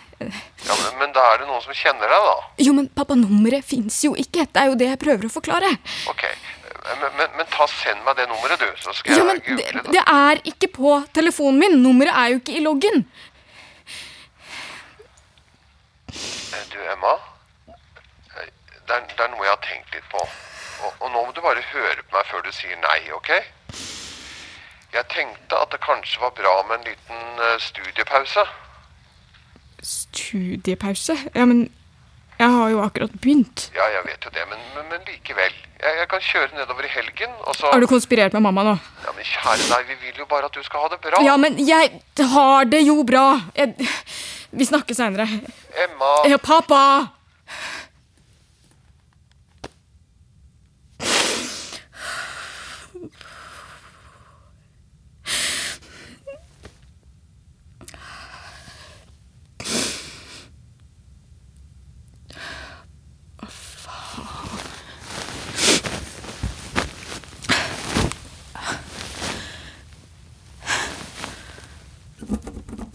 Ja, 0.70 0.76
men, 0.84 0.98
men 1.02 1.14
da 1.16 1.24
er 1.34 1.42
det 1.42 1.48
noen 1.50 1.64
som 1.66 1.74
kjenner 1.74 2.12
deg, 2.14 2.26
da. 2.30 2.36
Jo, 2.62 2.74
men 2.78 2.88
pappa, 2.94 3.16
nummeret 3.18 3.66
fins 3.66 3.96
jo 4.06 4.12
ikke. 4.22 4.46
Det 4.54 4.62
er 4.62 4.70
jo 4.70 4.78
det 4.78 4.90
jeg 4.92 5.00
prøver 5.02 5.26
å 5.26 5.32
forklare. 5.34 5.72
Ok, 6.12 6.22
men, 7.02 7.08
men, 7.18 7.32
men 7.40 7.50
ta 7.50 7.66
send 7.74 8.04
meg 8.06 8.20
det 8.20 8.28
nummeret, 8.30 8.62
du, 8.62 8.70
så 8.84 8.94
skal 8.94 9.16
Ja, 9.16 9.24
jeg 9.24 9.26
men 9.32 9.42
det, 9.42 9.48
google 9.50 9.84
det. 9.88 9.96
det 9.98 10.04
er 10.14 10.42
ikke 10.54 10.70
på 10.78 10.94
telefonen 11.18 11.58
min. 11.64 11.80
Nummeret 11.84 12.14
er 12.22 12.36
jo 12.36 12.42
ikke 12.44 12.56
i 12.60 12.64
loggen. 12.68 13.04
Eh, 16.54 16.64
Du, 16.72 16.78
Emma. 16.94 17.16
eh, 17.68 18.48
Det 18.88 18.96
er, 18.96 19.04
det 19.10 19.20
er 19.26 19.30
noe 19.34 19.46
jeg 19.46 19.54
har 19.56 19.66
tenkt 19.66 19.94
litt 19.98 20.08
på. 20.14 20.22
Og, 20.86 20.94
og 21.04 21.12
nå 21.12 21.26
må 21.28 21.34
du 21.36 21.42
bare 21.44 21.62
høre 21.74 22.02
på 22.06 22.16
meg 22.16 22.30
før 22.30 22.46
du 22.46 22.52
sier 22.56 22.78
nei, 22.82 23.00
ok? 23.14 23.30
Jeg 24.94 25.06
tenkte 25.14 25.58
at 25.60 25.70
det 25.74 25.82
kanskje 25.84 26.22
var 26.24 26.32
bra 26.38 26.54
med 26.70 26.80
en 26.80 26.88
liten 26.94 27.44
eh, 27.46 27.58
studiepause. 27.62 28.46
Studiepause? 30.14 31.16
Ja, 31.36 31.46
men 31.46 31.70
jeg 32.40 32.50
har 32.50 32.70
jo 32.72 32.82
akkurat 32.84 33.12
begynt. 33.22 33.70
Ja, 33.76 33.86
jeg 33.94 34.06
vet 34.08 34.26
jo 34.26 34.32
det, 34.34 34.46
men, 34.50 34.62
men, 34.76 34.86
men 34.94 35.02
likevel. 35.08 35.54
Jeg, 35.80 35.96
jeg 36.00 36.08
kan 36.12 36.24
kjøre 36.24 36.50
nedover 36.56 36.88
i 36.88 36.92
helgen, 36.92 37.36
og 37.48 37.56
så 37.56 37.72
Har 37.72 37.80
du 37.80 37.88
konspirert 37.88 38.34
med 38.36 38.44
mamma 38.44 38.64
nå? 38.68 38.74
Ja, 39.06 39.14
men 39.16 39.28
kjære 39.28 39.68
deg, 39.70 39.94
vi 39.94 40.00
vil 40.08 40.24
jo 40.24 40.28
bare 40.32 40.50
at 40.50 40.56
du 40.56 40.64
skal 40.64 40.86
ha 40.86 40.92
det 40.94 41.00
bra. 41.04 41.22
Ja, 41.24 41.38
men 41.40 41.60
jeg 41.68 42.02
har 42.34 42.68
det 42.72 42.82
jo 42.88 42.98
bra. 43.08 43.28
Jeg, 43.56 43.76
vi 44.52 44.68
snakkes 44.68 45.00
seinere. 45.00 45.28
Emma! 45.86 46.12
Ja, 46.32 46.40
pappa! 46.42 46.84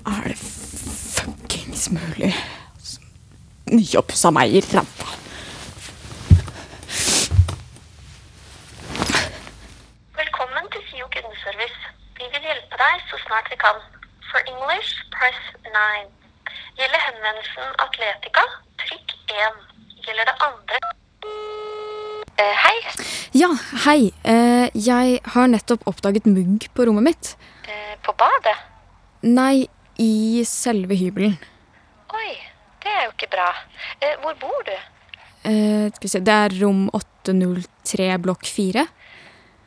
Er 0.07 0.29
det 0.29 0.37
fuckings 0.37 1.91
mulig? 1.91 2.35
I 3.75 3.87
ræva. 3.97 4.83
Velkommen 10.21 10.65
til 10.73 10.83
SIO 10.89 11.07
kundeservice. 11.15 11.81
Vi 12.19 12.27
vil 12.33 12.43
hjelpe 12.49 12.77
deg 12.85 12.97
så 13.11 13.17
snart 13.27 13.47
vi 13.53 13.57
kan. 13.67 13.79
For 14.31 14.41
English, 14.53 14.91
press 15.17 15.41
9. 15.65 16.07
Gjelder 16.79 17.01
henvendelsen 17.07 17.67
Atletica, 17.87 18.45
trykk 18.83 19.09
1. 19.31 19.59
Gjelder 20.07 20.25
det 20.31 20.37
andre 20.49 20.79
hei. 22.65 22.77
Ja, 23.43 23.51
hei. 23.87 24.01
Uh, 24.27 24.67
jeg 24.87 25.19
har 25.35 25.51
nettopp 25.51 25.87
oppdaget 25.91 26.27
mugg 26.31 26.69
på 26.75 26.87
rommet 26.87 27.09
mitt. 27.11 27.33
Uh, 27.67 27.95
på 28.07 28.15
badet? 28.23 28.55
Nei, 29.27 29.67
i 29.99 30.45
selve 30.47 30.99
hybelen. 30.99 31.37
Det 32.85 32.93
er 32.93 33.07
jo 33.07 33.15
ikke 33.15 33.31
bra. 33.33 33.49
Eh, 34.01 34.19
hvor 34.21 34.37
bor 34.41 34.61
du? 34.67 34.75
Eh, 35.45 35.89
skal 35.93 36.07
vi 36.07 36.13
se, 36.13 36.21
det 36.25 36.35
er 36.35 36.57
rom 36.61 36.87
803 36.93 38.11
blokk 38.25 38.45
4. 38.49 38.85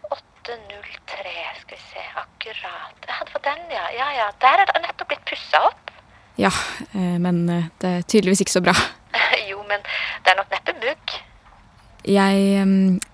803, 0.09 1.33
skal 1.63 1.77
vi 1.77 1.81
se, 1.81 2.05
akkurat. 2.21 3.09
Ja, 3.09 3.17
det 3.25 3.33
var 3.33 3.43
den, 3.49 3.65
ja. 3.73 3.85
Ja, 3.97 4.07
ja. 4.19 4.27
Der 4.41 4.63
er 4.63 4.69
det 4.69 4.83
nettopp 4.85 5.11
blitt 5.13 5.25
pussa 5.29 5.63
opp. 5.71 5.93
Ja, 6.37 6.53
eh, 6.93 7.17
men 7.21 7.43
eh, 7.49 7.69
det 7.81 7.93
er 7.95 8.05
tydeligvis 8.05 8.45
ikke 8.45 8.57
så 8.57 8.63
bra. 8.69 8.75
jo, 9.49 9.63
men 9.69 9.81
det 10.25 10.33
er 10.33 10.37
nok. 10.41 10.56
Jeg, 12.07 12.35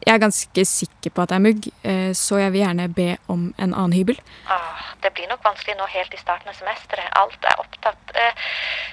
jeg 0.06 0.13
er 0.13 0.21
ganske 0.21 0.65
sikker 0.69 1.10
på 1.10 1.23
at 1.23 1.32
det 1.32 1.36
er 1.36 1.41
mugg, 1.41 1.67
eh, 1.82 2.12
så 2.13 2.38
jeg 2.38 2.51
vil 2.53 2.62
gjerne 2.62 2.86
be 2.93 3.08
om 3.27 3.47
en 3.58 3.71
annen 3.73 3.93
hybel. 3.97 4.19
Ah, 4.45 4.84
det 5.01 5.10
blir 5.15 5.25
nok 5.32 5.41
vanskelig 5.45 5.73
nå 5.79 5.88
helt 5.89 6.13
i 6.13 6.19
starten 6.21 6.51
av 6.51 6.58
semesteret. 6.60 7.08
Alt 7.17 7.47
er 7.49 7.62
opptatt. 7.63 8.13
Eh, 8.13 8.43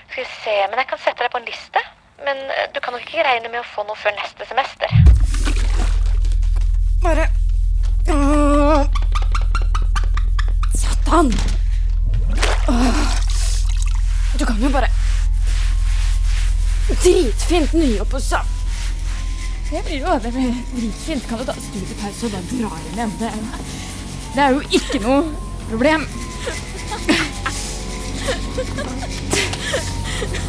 skal 0.09 0.25
vi 0.25 0.29
se, 0.31 0.55
men 0.71 0.81
jeg 0.81 0.89
kan 0.89 1.03
sette 1.05 1.21
deg 1.27 1.35
på 1.35 1.41
en 1.43 1.49
liste. 1.51 1.83
Men 2.25 2.41
eh, 2.55 2.71
du 2.73 2.81
kan 2.81 2.97
nok 2.97 3.05
ikke 3.05 3.27
regne 3.27 3.53
med 3.53 3.61
å 3.61 3.69
få 3.75 3.85
noe 3.85 3.99
før 4.01 4.17
neste 4.17 4.49
semester. 4.49 4.89
Bare 7.05 7.27
Åh. 8.09 8.87
Satan! 10.81 11.29
Åh. 12.73 13.03
Du 14.39 14.47
kan 14.47 14.65
jo 14.65 14.73
bare 14.73 14.89
Dritfint 16.89 17.73
nyoppussa. 17.77 18.41
Det 19.71 19.83
blir 19.87 20.01
jo 20.03 20.15
det 20.23 20.33
dritfint. 20.75 21.29
Kan 21.29 21.39
du 21.39 21.45
ta 21.45 21.55
studiepause 21.55 22.27
og 22.27 22.33
bare 22.33 22.43
dra 22.51 22.79
hjem 22.85 22.97
igjen? 22.97 23.13
Det, 23.21 23.31
det 24.35 24.43
er 24.45 24.51
jo 24.57 24.61
ikke 24.79 24.99
noe 25.05 25.23
problem. 25.71 26.07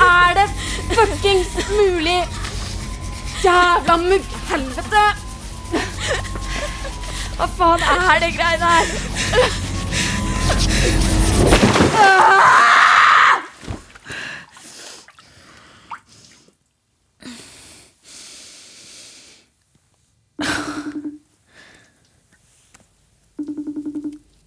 Er 0.02 0.34
det 0.40 0.48
fuckings 0.96 1.54
mulig? 1.70 2.22
Jævla 3.44 3.98
mugghelvete! 4.08 5.06
Hva 7.38 7.48
faen 7.58 7.86
er 7.94 8.20
det 8.26 8.34
greiene 8.38 8.74
her? 8.74 8.88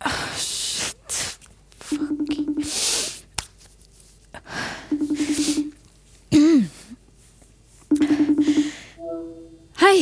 Ah, 0.00 0.34
Shit. 0.37 1.38
Fuck. 1.80 2.34
Hei. 9.80 9.98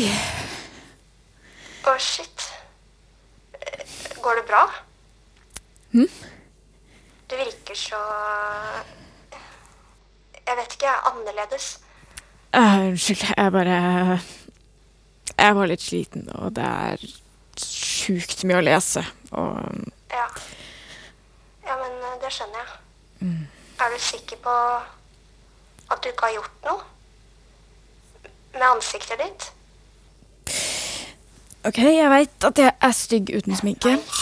Å, 1.88 1.94
shit. 2.00 2.44
Eh, 3.58 3.84
Går 4.22 4.40
det 4.40 4.44
bra? 4.48 4.62
Hm? 5.92 6.08
Du 7.28 7.34
virker 7.36 7.76
så 7.78 7.98
Jeg 10.46 10.56
vet 10.58 10.74
ikke, 10.76 10.86
jeg 10.86 10.94
er 10.94 11.08
annerledes. 11.52 11.78
Uh, 12.54 12.88
Unnskyld, 12.90 13.22
jeg 13.36 13.52
bare 13.52 14.20
Jeg 15.38 15.56
var 15.56 15.66
litt 15.66 15.82
sliten, 15.82 16.26
og 16.34 16.52
det 16.56 16.64
er 16.64 17.04
sjukt 17.62 18.44
mye 18.44 18.60
å 18.60 18.64
lese. 18.66 19.04
Og 19.32 19.56
Ja. 20.12 20.26
Ja, 21.66 21.76
men 21.78 21.92
eh, 22.02 22.16
det 22.22 22.32
skjønner 22.34 22.58
jeg. 22.58 22.78
mm. 23.20 23.46
Er 23.80 23.90
du 23.94 23.98
sikker 24.02 24.36
på 24.44 24.54
at 25.90 26.02
du 26.02 26.08
ikke 26.10 26.26
har 26.26 26.34
gjort 26.34 26.66
noe? 26.66 26.82
Med 28.52 28.66
ansiktet 28.68 29.18
ditt? 29.22 29.48
OK, 31.64 31.78
jeg 31.78 32.10
veit 32.10 32.44
at 32.44 32.58
jeg 32.58 32.72
er 32.82 32.92
stygg 32.92 33.30
uten 33.36 33.56
sminke. 33.56 33.94
Nei, 33.96 34.21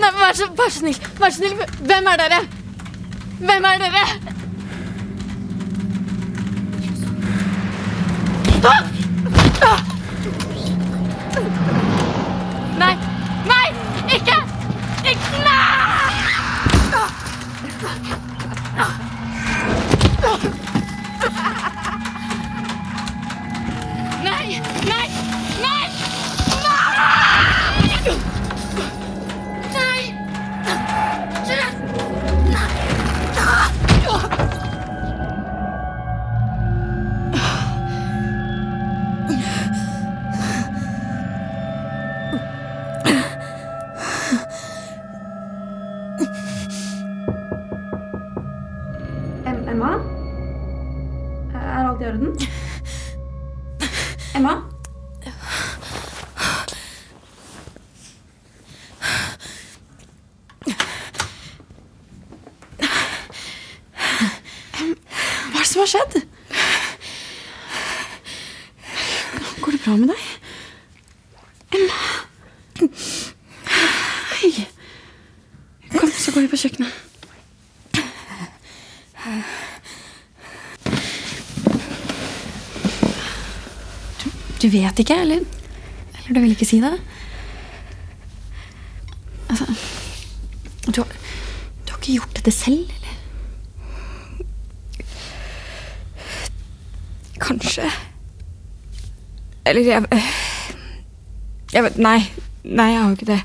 nei, 0.00 0.10
vær 0.18 0.36
så, 0.38 0.50
vær 0.58 0.72
så 0.72 0.82
snill. 0.82 1.00
Vær 1.20 1.30
så 1.30 1.42
snill. 1.42 1.64
Hvem 1.86 2.12
er 2.12 2.22
dere? 2.24 2.42
Hvem 3.40 3.72
er 3.72 3.82
dere? 3.86 4.04
Vet 84.72 84.98
ikke, 85.02 85.16
eller? 85.24 85.44
Eller 86.18 86.34
du 86.36 86.40
vil 86.44 86.54
ikke 86.54 86.66
si 86.68 86.80
det? 86.82 86.92
Altså 89.50 89.66
Du, 90.86 91.00
har- 91.02 91.16
du 91.86 91.92
har 91.92 91.98
ikke 91.98 92.12
gjort 92.18 92.34
dette 92.36 92.50
selv, 92.54 92.90
eller? 92.96 93.16
Kanskje. 97.40 97.90
Eller 99.66 99.82
jeg 99.82 100.22
Jeg 101.72 101.92
Nei. 101.96 102.18
Nei, 102.64 102.86
jeg 102.90 103.00
har 103.00 103.08
jo 103.08 103.16
ikke 103.16 103.26
det. 103.26 103.42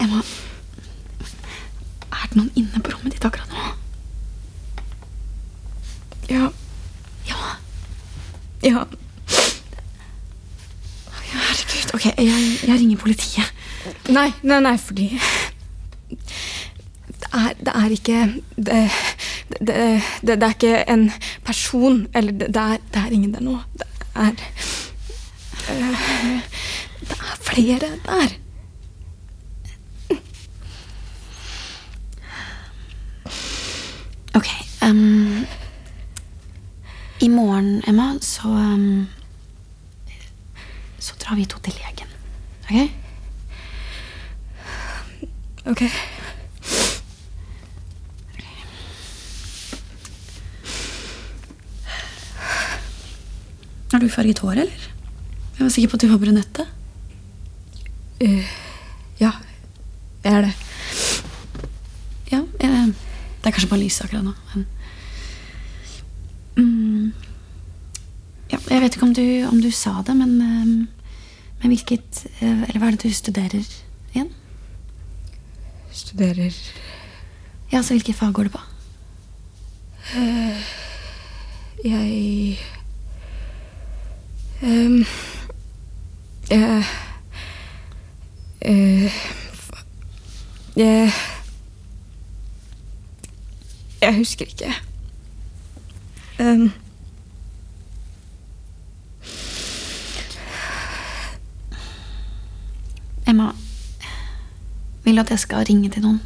Emma, 0.00 0.22
er 2.14 2.28
det 2.30 2.38
noen 2.38 2.50
inne 2.56 2.80
på 2.82 2.94
rommet 2.94 3.14
ditt 3.14 3.26
akkurat 3.26 3.52
nå? 3.52 3.66
Ja. 6.30 6.46
Ja. 7.28 7.40
Ja. 8.64 8.84
Herregud. 11.30 11.92
Ok, 11.96 12.06
jeg, 12.06 12.46
jeg 12.64 12.78
ringer 12.80 13.00
politiet. 13.02 13.52
Nei, 14.20 14.32
nei, 14.42 14.60
nei, 14.60 14.78
fordi 14.78 15.20
Det 17.08 17.28
er, 17.32 17.52
det 17.64 17.72
er 17.74 17.90
ikke 17.94 18.18
det, 18.56 18.90
det, 19.60 19.76
det, 20.26 20.42
er 20.42 20.48
ikke 20.48 20.84
en 20.92 21.12
person 21.44 22.06
Eller 22.14 22.32
det, 22.32 22.56
er, 22.56 22.76
er 22.92 23.06
ingen 23.12 23.34
der 23.34 23.40
nå. 23.40 23.56
Det 23.72 23.86
er 24.14 24.30
øh, 25.70 26.40
Det 27.00 27.16
er 27.16 27.36
flere 27.40 27.78
der. 28.06 28.28
Ok. 34.34 34.48
Um, 34.82 35.46
I 37.20 37.28
morgen, 37.28 37.82
Emma, 37.88 38.18
så 38.20 38.48
um, 38.48 39.08
Så 40.98 41.14
drar 41.24 41.34
vi 41.36 41.44
to 41.44 41.58
til 41.58 41.72
legen. 41.72 42.08
Ok? 42.70 43.09
Ok. 45.66 45.82
Har 53.92 53.98
du 53.98 54.08
farget 54.08 54.38
hår, 54.38 54.50
eller? 54.50 54.88
Jeg 55.58 55.64
var 55.64 55.68
sikker 55.68 55.90
på 55.90 55.98
at 55.98 56.00
du 56.00 56.08
var 56.08 56.18
brunette. 56.22 56.66
Uh, 58.22 58.44
ja, 59.20 59.32
jeg 60.24 60.32
er 60.32 60.46
det. 60.46 60.52
Ja, 62.30 62.40
jeg, 62.60 62.94
det 63.42 63.46
er 63.46 63.50
kanskje 63.50 63.68
bare 63.68 63.82
lyset 63.82 64.04
akkurat 64.06 64.24
nå. 64.24 64.32
Men, 64.54 64.66
mm, 66.56 67.12
ja, 68.52 68.58
jeg 68.70 68.82
vet 68.82 68.96
ikke 68.96 69.08
om 69.08 69.14
du, 69.14 69.26
om 69.50 69.60
du 69.60 69.70
sa 69.74 69.98
det, 70.06 70.16
men, 70.16 70.40
ehm, 70.40 70.88
men 71.60 71.72
hvilket 71.72 72.26
eh, 72.40 72.62
Eller 72.68 72.78
hva 72.78 72.88
er 72.88 72.96
det 72.96 73.10
du 73.10 73.14
studerer? 73.14 73.66
Studerer 76.20 76.72
Ja, 77.72 77.82
så 77.82 77.94
hvilke 77.94 78.12
fag 78.12 78.32
går 78.34 78.42
du 78.42 78.48
på? 78.48 78.58
Eh, 80.16 80.60
jeg 81.84 82.58
um, 84.62 85.04
Jeg 86.50 86.84
eh, 88.60 89.12
Jeg 90.76 91.12
Jeg 94.02 94.14
husker 94.14 94.44
ikke. 94.46 94.74
Ehm, 96.40 96.70
Emma, 103.28 103.52
vil 105.10 105.16
du 105.16 105.20
at 105.20 105.30
jeg 105.30 105.42
skal 105.42 105.66
ringe 105.66 105.90
til 105.90 106.04
noen? 106.06 106.20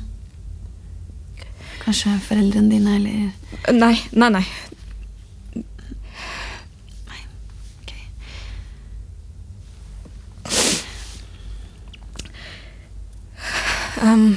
Kanskje 1.84 2.18
foreldrene 2.20 2.70
dine, 2.70 2.94
eller 2.96 3.72
Nei, 3.72 3.94
nei, 4.12 4.28
nei. 4.28 4.44
Ehm, 14.04 14.34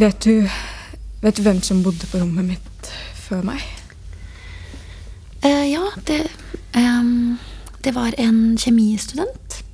vet 0.00 0.24
du 0.24 0.48
Vet 1.20 1.36
du 1.36 1.42
hvem 1.44 1.60
som 1.62 1.82
bodde 1.84 2.06
på 2.08 2.20
rommet 2.20 2.46
mitt 2.48 2.88
før 3.16 3.42
meg? 3.44 3.60
Uh, 5.44 5.64
ja, 5.68 5.84
det 6.08 6.22
um, 6.76 7.36
Det 7.84 7.92
var 7.94 8.16
en 8.18 8.56
kjemistudent. 8.56 9.64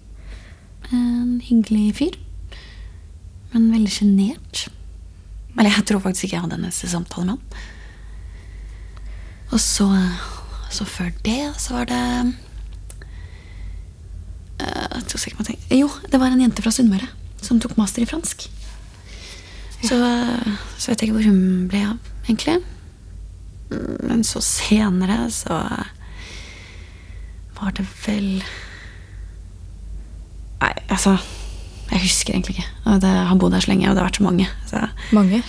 En 0.90 1.40
hyggelig 1.44 1.94
fyr. 2.03 2.18
Men 3.52 3.70
veldig 3.72 3.92
sjenert. 3.92 4.68
Eller 5.58 5.74
jeg 5.74 5.86
tror 5.88 6.02
faktisk 6.04 6.28
ikke 6.28 6.36
jeg 6.36 6.44
hadde 6.44 6.58
en 6.60 6.66
neste 6.68 6.90
samtale 6.90 7.26
med 7.26 7.34
han. 7.34 7.42
Og 9.50 9.60
så, 9.60 9.88
så 10.70 10.86
før 10.86 11.10
det 11.26 11.40
så 11.58 11.74
var 11.74 11.88
det 11.90 12.02
eh, 14.62 14.86
jeg 14.94 15.08
tror 15.10 15.26
ikke 15.26 15.48
tenker, 15.48 15.76
Jo, 15.80 15.90
det 16.06 16.20
var 16.22 16.30
en 16.30 16.44
jente 16.44 16.62
fra 16.62 16.72
Sunnmøre 16.74 17.08
som 17.42 17.58
tok 17.60 17.74
master 17.80 18.04
i 18.04 18.08
fransk. 18.08 18.46
Så, 19.80 19.96
så 19.96 20.90
vet 20.90 21.00
jeg 21.00 21.08
ikke 21.08 21.16
hvor 21.16 21.26
hun 21.30 21.68
ble 21.72 21.80
av, 21.88 22.10
egentlig. 22.28 22.58
Men 24.04 24.22
så 24.26 24.42
senere 24.44 25.24
så 25.32 25.56
var 27.60 27.76
det 27.76 27.86
vel 28.04 28.42
Nei, 30.60 30.74
altså 30.92 31.14
Jeg 31.90 32.03
husker 32.05 32.35
egentlig 32.35 32.57
ikke. 32.59 32.66
Og 32.87 33.00
Det 33.03 33.11
har 33.11 33.37
bodd 33.40 33.55
her 33.57 33.64
så 33.64 33.72
lenge, 33.72 33.88
og 33.90 33.96
det 33.96 34.03
har 34.03 34.09
vært 34.11 34.20
så 34.20 34.26
mange. 34.26 34.46
Så. 34.70 34.83
Mange? 35.16 35.42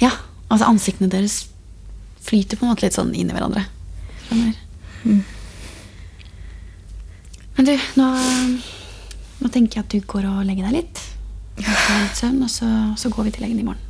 Ja, 0.00 0.10
altså 0.48 0.68
Ansiktene 0.70 1.10
deres 1.12 1.46
flyter 2.24 2.56
på 2.56 2.64
en 2.64 2.72
måte 2.72 2.86
litt 2.86 2.96
sånn 2.96 3.12
inn 3.14 3.28
i 3.30 3.34
hverandre. 3.36 3.66
Mm. 4.32 5.20
Men 7.56 7.68
du, 7.68 7.74
nå, 8.00 8.06
nå 9.44 9.50
tenker 9.52 9.78
jeg 9.78 9.84
at 9.84 9.92
du 9.92 10.08
går 10.10 10.26
og 10.30 10.44
legger 10.48 10.70
deg 10.70 10.80
litt. 10.80 11.02
Får 11.60 12.00
litt 12.00 12.18
søvn, 12.18 12.40
og 12.42 12.50
så, 12.50 12.70
så 12.98 13.10
går 13.12 13.28
vi 13.28 13.34
til 13.36 13.44
legen 13.46 13.60
i 13.60 13.66
morgen. 13.66 13.82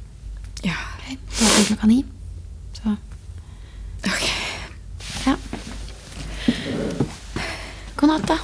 Ja. 0.67 0.75
Ok, 0.99 1.07
Det 1.15 1.47
åpner 1.47 1.69
klokka 1.71 1.89
ni. 1.91 2.01
Så 2.77 2.97
Ok. 4.05 4.27
Ja. 5.25 5.37
God 7.97 8.11
natt, 8.11 8.27
da. 8.29 8.37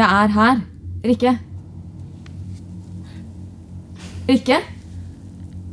Jeg 0.00 0.24
er 0.24 0.34
her. 0.34 0.60
Rikke. 1.04 1.38
Rikke? 4.28 4.58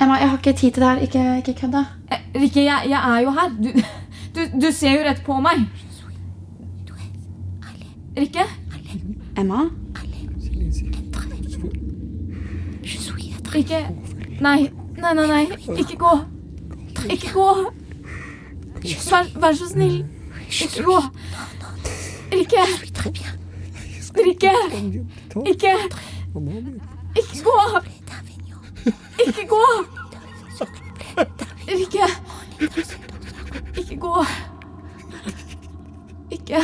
Emma, 0.00 0.14
jeg 0.20 0.30
har 0.30 0.36
ikke 0.38 0.52
tid 0.52 0.70
til 0.70 0.82
det 0.82 0.90
her. 0.90 1.02
Ikke, 1.06 1.24
ikke 1.42 1.54
kødd, 1.60 1.72
da. 1.72 1.84
Eh, 2.12 2.40
Rikke, 2.40 2.64
jeg, 2.64 2.86
jeg 2.88 3.16
er 3.16 3.20
jo 3.26 3.30
her. 3.30 3.48
Du, 3.62 3.68
du, 4.34 4.40
du 4.66 4.70
ser 4.72 4.96
jo 4.98 5.04
rett 5.08 5.22
på 5.26 5.40
meg. 5.40 5.66
Rikke? 8.18 8.44
Emma? 9.38 9.68
Ikke 13.56 13.78
Nei, 14.40 14.68
nei, 14.98 15.12
nei. 15.14 15.26
nei. 15.26 15.42
Ikke 15.78 15.96
gå. 15.98 16.10
Ikke 17.10 17.32
gå. 17.32 17.46
Vær, 19.10 19.30
vær 19.40 19.56
så 19.58 19.66
snill. 19.70 20.04
Ikke 20.50 20.84
gå. 20.86 20.98
Rikke. 22.32 22.66
Rikke. 24.26 24.52
Ikke. 25.46 25.74
Ikke 27.16 27.42
gå. 27.44 27.58
Ikke 29.26 29.46
gå. 29.46 29.64
Ikke 31.68 32.08
Ikke 33.76 33.96
gå. 33.96 34.24
Ikke 36.30 36.62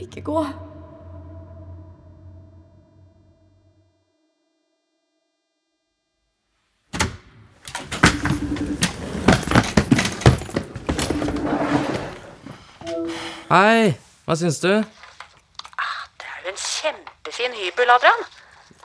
Ikke 0.00 0.20
gå. 0.20 0.46
Hei, 13.46 13.94
hva 14.26 14.34
syns 14.34 14.56
du? 14.58 14.68
Det 14.68 16.26
er 16.26 16.40
jo 16.42 16.50
en 16.50 16.56
kjempefin 17.36 17.56
hybel, 17.60 17.90
Adrian. 17.90 18.22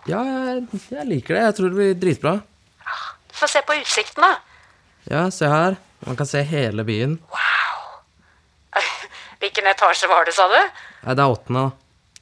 Ja, 0.09 0.21
jeg, 0.25 0.79
jeg 0.91 1.05
liker 1.07 1.35
det. 1.35 1.43
Jeg 1.45 1.55
tror 1.57 1.69
det 1.69 1.77
blir 1.77 1.93
dritbra. 2.01 2.33
Du 3.31 3.37
får 3.37 3.51
se 3.53 3.61
på 3.67 3.77
utsikten, 3.79 4.23
da. 4.25 4.31
Ja, 5.09 5.21
se 5.31 5.47
her. 5.49 5.77
Man 6.05 6.17
kan 6.17 6.27
se 6.27 6.41
hele 6.45 6.83
byen. 6.83 7.17
Wow. 7.31 8.01
Hvilken 9.41 9.69
etasje 9.71 10.09
var 10.09 10.25
det, 10.27 10.33
sa 10.35 10.47
du? 10.51 10.57
Nei, 10.57 11.15
det 11.15 11.23
er 11.23 11.31
åttende, 11.35 11.63
da. 11.63 12.19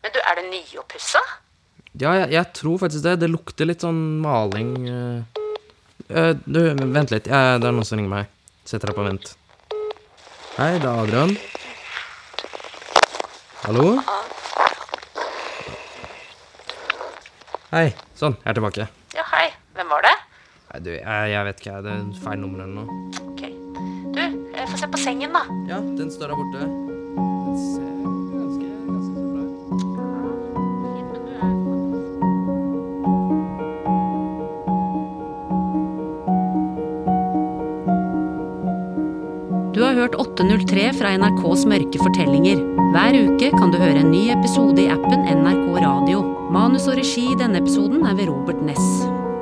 Men 0.00 0.14
du, 0.14 0.20
er 0.24 0.38
det 0.40 0.46
nyoppussa? 0.48 1.20
Ja, 2.00 2.14
jeg, 2.22 2.30
jeg 2.32 2.46
tror 2.56 2.78
faktisk 2.80 3.04
det. 3.04 3.18
Det 3.20 3.30
lukter 3.30 3.68
litt 3.68 3.84
sånn 3.84 4.00
maling. 4.24 4.72
Eh, 4.88 6.32
Du, 6.46 6.60
vent 6.90 7.12
litt. 7.12 7.28
Jeg, 7.30 7.60
det 7.62 7.68
er 7.68 7.74
noen 7.76 7.86
som 7.86 8.00
ringer 8.00 8.14
meg. 8.14 8.30
Setter 8.66 8.90
deg 8.90 8.96
på 8.96 9.04
vent. 9.06 9.34
Hei, 10.56 10.72
det 10.80 10.86
er 10.88 11.04
Adrian. 11.04 11.36
Hallo? 13.66 13.86
Hei. 17.70 17.92
Sånn, 18.18 18.34
jeg 18.42 18.50
er 18.50 18.56
tilbake. 18.58 18.84
Ja, 19.14 19.22
hei. 19.30 19.44
Hvem 19.78 19.92
var 19.94 20.02
det? 20.02 20.10
Nei, 20.72 20.78
du, 20.82 20.88
jeg, 20.90 21.26
jeg 21.30 21.46
vet 21.46 21.60
ikke. 21.62 21.74
Det 21.84 21.92
er 21.94 22.00
feil 22.24 22.40
nummer 22.42 22.64
eller 22.64 22.74
noe. 22.80 22.90
Ok. 23.30 23.42
Du, 24.10 24.18
få 24.72 24.80
se 24.80 24.88
på 24.90 24.98
sengen, 24.98 25.30
da. 25.36 25.44
Ja, 25.70 25.78
den 25.78 26.10
står 26.10 26.32
der 26.32 26.40
borte. 26.40 26.66
Den 26.66 27.54
ser 27.62 27.86
ganske, 28.34 28.66
ganske 28.88 29.14
så 29.14 29.22
bra 29.22 29.42
ut. 29.46 29.54
Du 39.78 39.80
har 39.86 39.94
hørt 39.94 40.18
803 40.18 40.90
fra 40.98 41.14
NRKs 41.22 41.62
mørke 41.70 42.02
fortellinger. 42.02 42.58
Hver 42.90 43.14
uke 43.30 43.54
kan 43.54 43.70
du 43.70 43.78
høre 43.78 44.02
en 44.02 44.10
ny 44.10 44.26
episode 44.34 44.82
i 44.82 44.90
appen 44.90 45.22
NRK 45.38 45.70
Radio. 45.86 46.29
Manus 46.50 46.88
og 46.90 46.96
regi 46.98 47.28
i 47.30 47.36
denne 47.38 47.60
episoden 47.62 48.02
er 48.10 48.16
ved 48.18 48.26
Robert 48.26 48.58
Ness. 48.66 48.86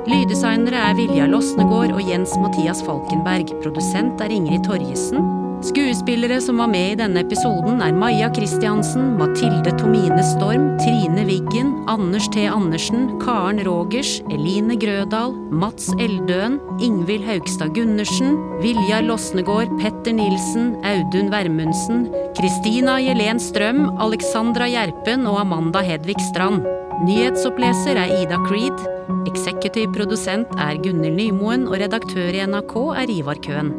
Lyddesignere 0.09 0.77
er 0.91 0.97
Vilja 0.97 1.25
Losnegård 1.25 1.95
og 1.95 2.03
Jens 2.05 2.35
Mathias 2.37 2.83
Falkenberg. 2.85 3.49
Produsent 3.63 4.21
er 4.21 4.33
Ingrid 4.33 4.61
Torjesen. 4.67 5.25
Skuespillere 5.65 6.37
som 6.39 6.61
var 6.61 6.69
med 6.71 6.93
i 6.93 6.97
denne 7.01 7.23
episoden 7.25 7.81
er 7.83 7.97
Maja 7.97 8.29
Christiansen, 8.31 9.17
Mathilde 9.19 9.73
Tomine 9.81 10.21
Storm, 10.23 10.69
Trine 10.79 11.25
Wiggen, 11.27 11.73
Anders 11.89 12.29
T. 12.31 12.45
Andersen, 12.45 13.09
Karen 13.19 13.59
Rogers, 13.65 14.19
Eline 14.29 14.77
Grødal, 14.79 15.33
Mats 15.49 15.89
Eldøen, 15.97 16.59
Ingvild 16.79 17.25
Haugstad 17.27 17.73
Gundersen, 17.75 18.37
Viljar 18.61 19.03
Losnegård, 19.09 19.73
Petter 19.81 20.13
Nilsen, 20.13 20.75
Audun 20.85 21.33
Wermundsen, 21.33 22.05
Kristina 22.37 22.99
Jelén 23.01 23.41
Strøm, 23.41 23.87
Alexandra 23.97 24.69
Gjerpen 24.69 25.25
og 25.27 25.41
Amanda 25.41 25.81
Hedvig 25.83 26.21
Strand. 26.29 26.69
Nyhetsoppleser 26.99 27.95
er 27.95 28.11
Ida 28.11 28.35
Creed. 28.43 28.81
Eksekutiv 29.29 29.93
produsent 29.95 30.49
er 30.59 30.81
Gunhild 30.83 31.15
Nymoen, 31.15 31.63
og 31.69 31.77
redaktør 31.79 32.35
i 32.35 32.43
NRK 32.43 32.75
er 32.99 33.13
Ivar 33.13 33.39
Køen. 33.39 33.71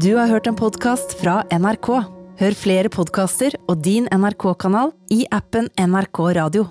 Du 0.00 0.14
har 0.16 0.32
hørt 0.32 0.48
en 0.48 0.56
podkast 0.56 1.12
fra 1.20 1.42
NRK. 1.52 1.90
Hør 2.40 2.56
flere 2.56 2.88
podkaster 2.90 3.58
og 3.68 3.84
din 3.84 4.08
NRK-kanal 4.08 4.96
i 5.12 5.26
appen 5.30 5.68
NRK 5.76 6.24
Radio. 6.40 6.70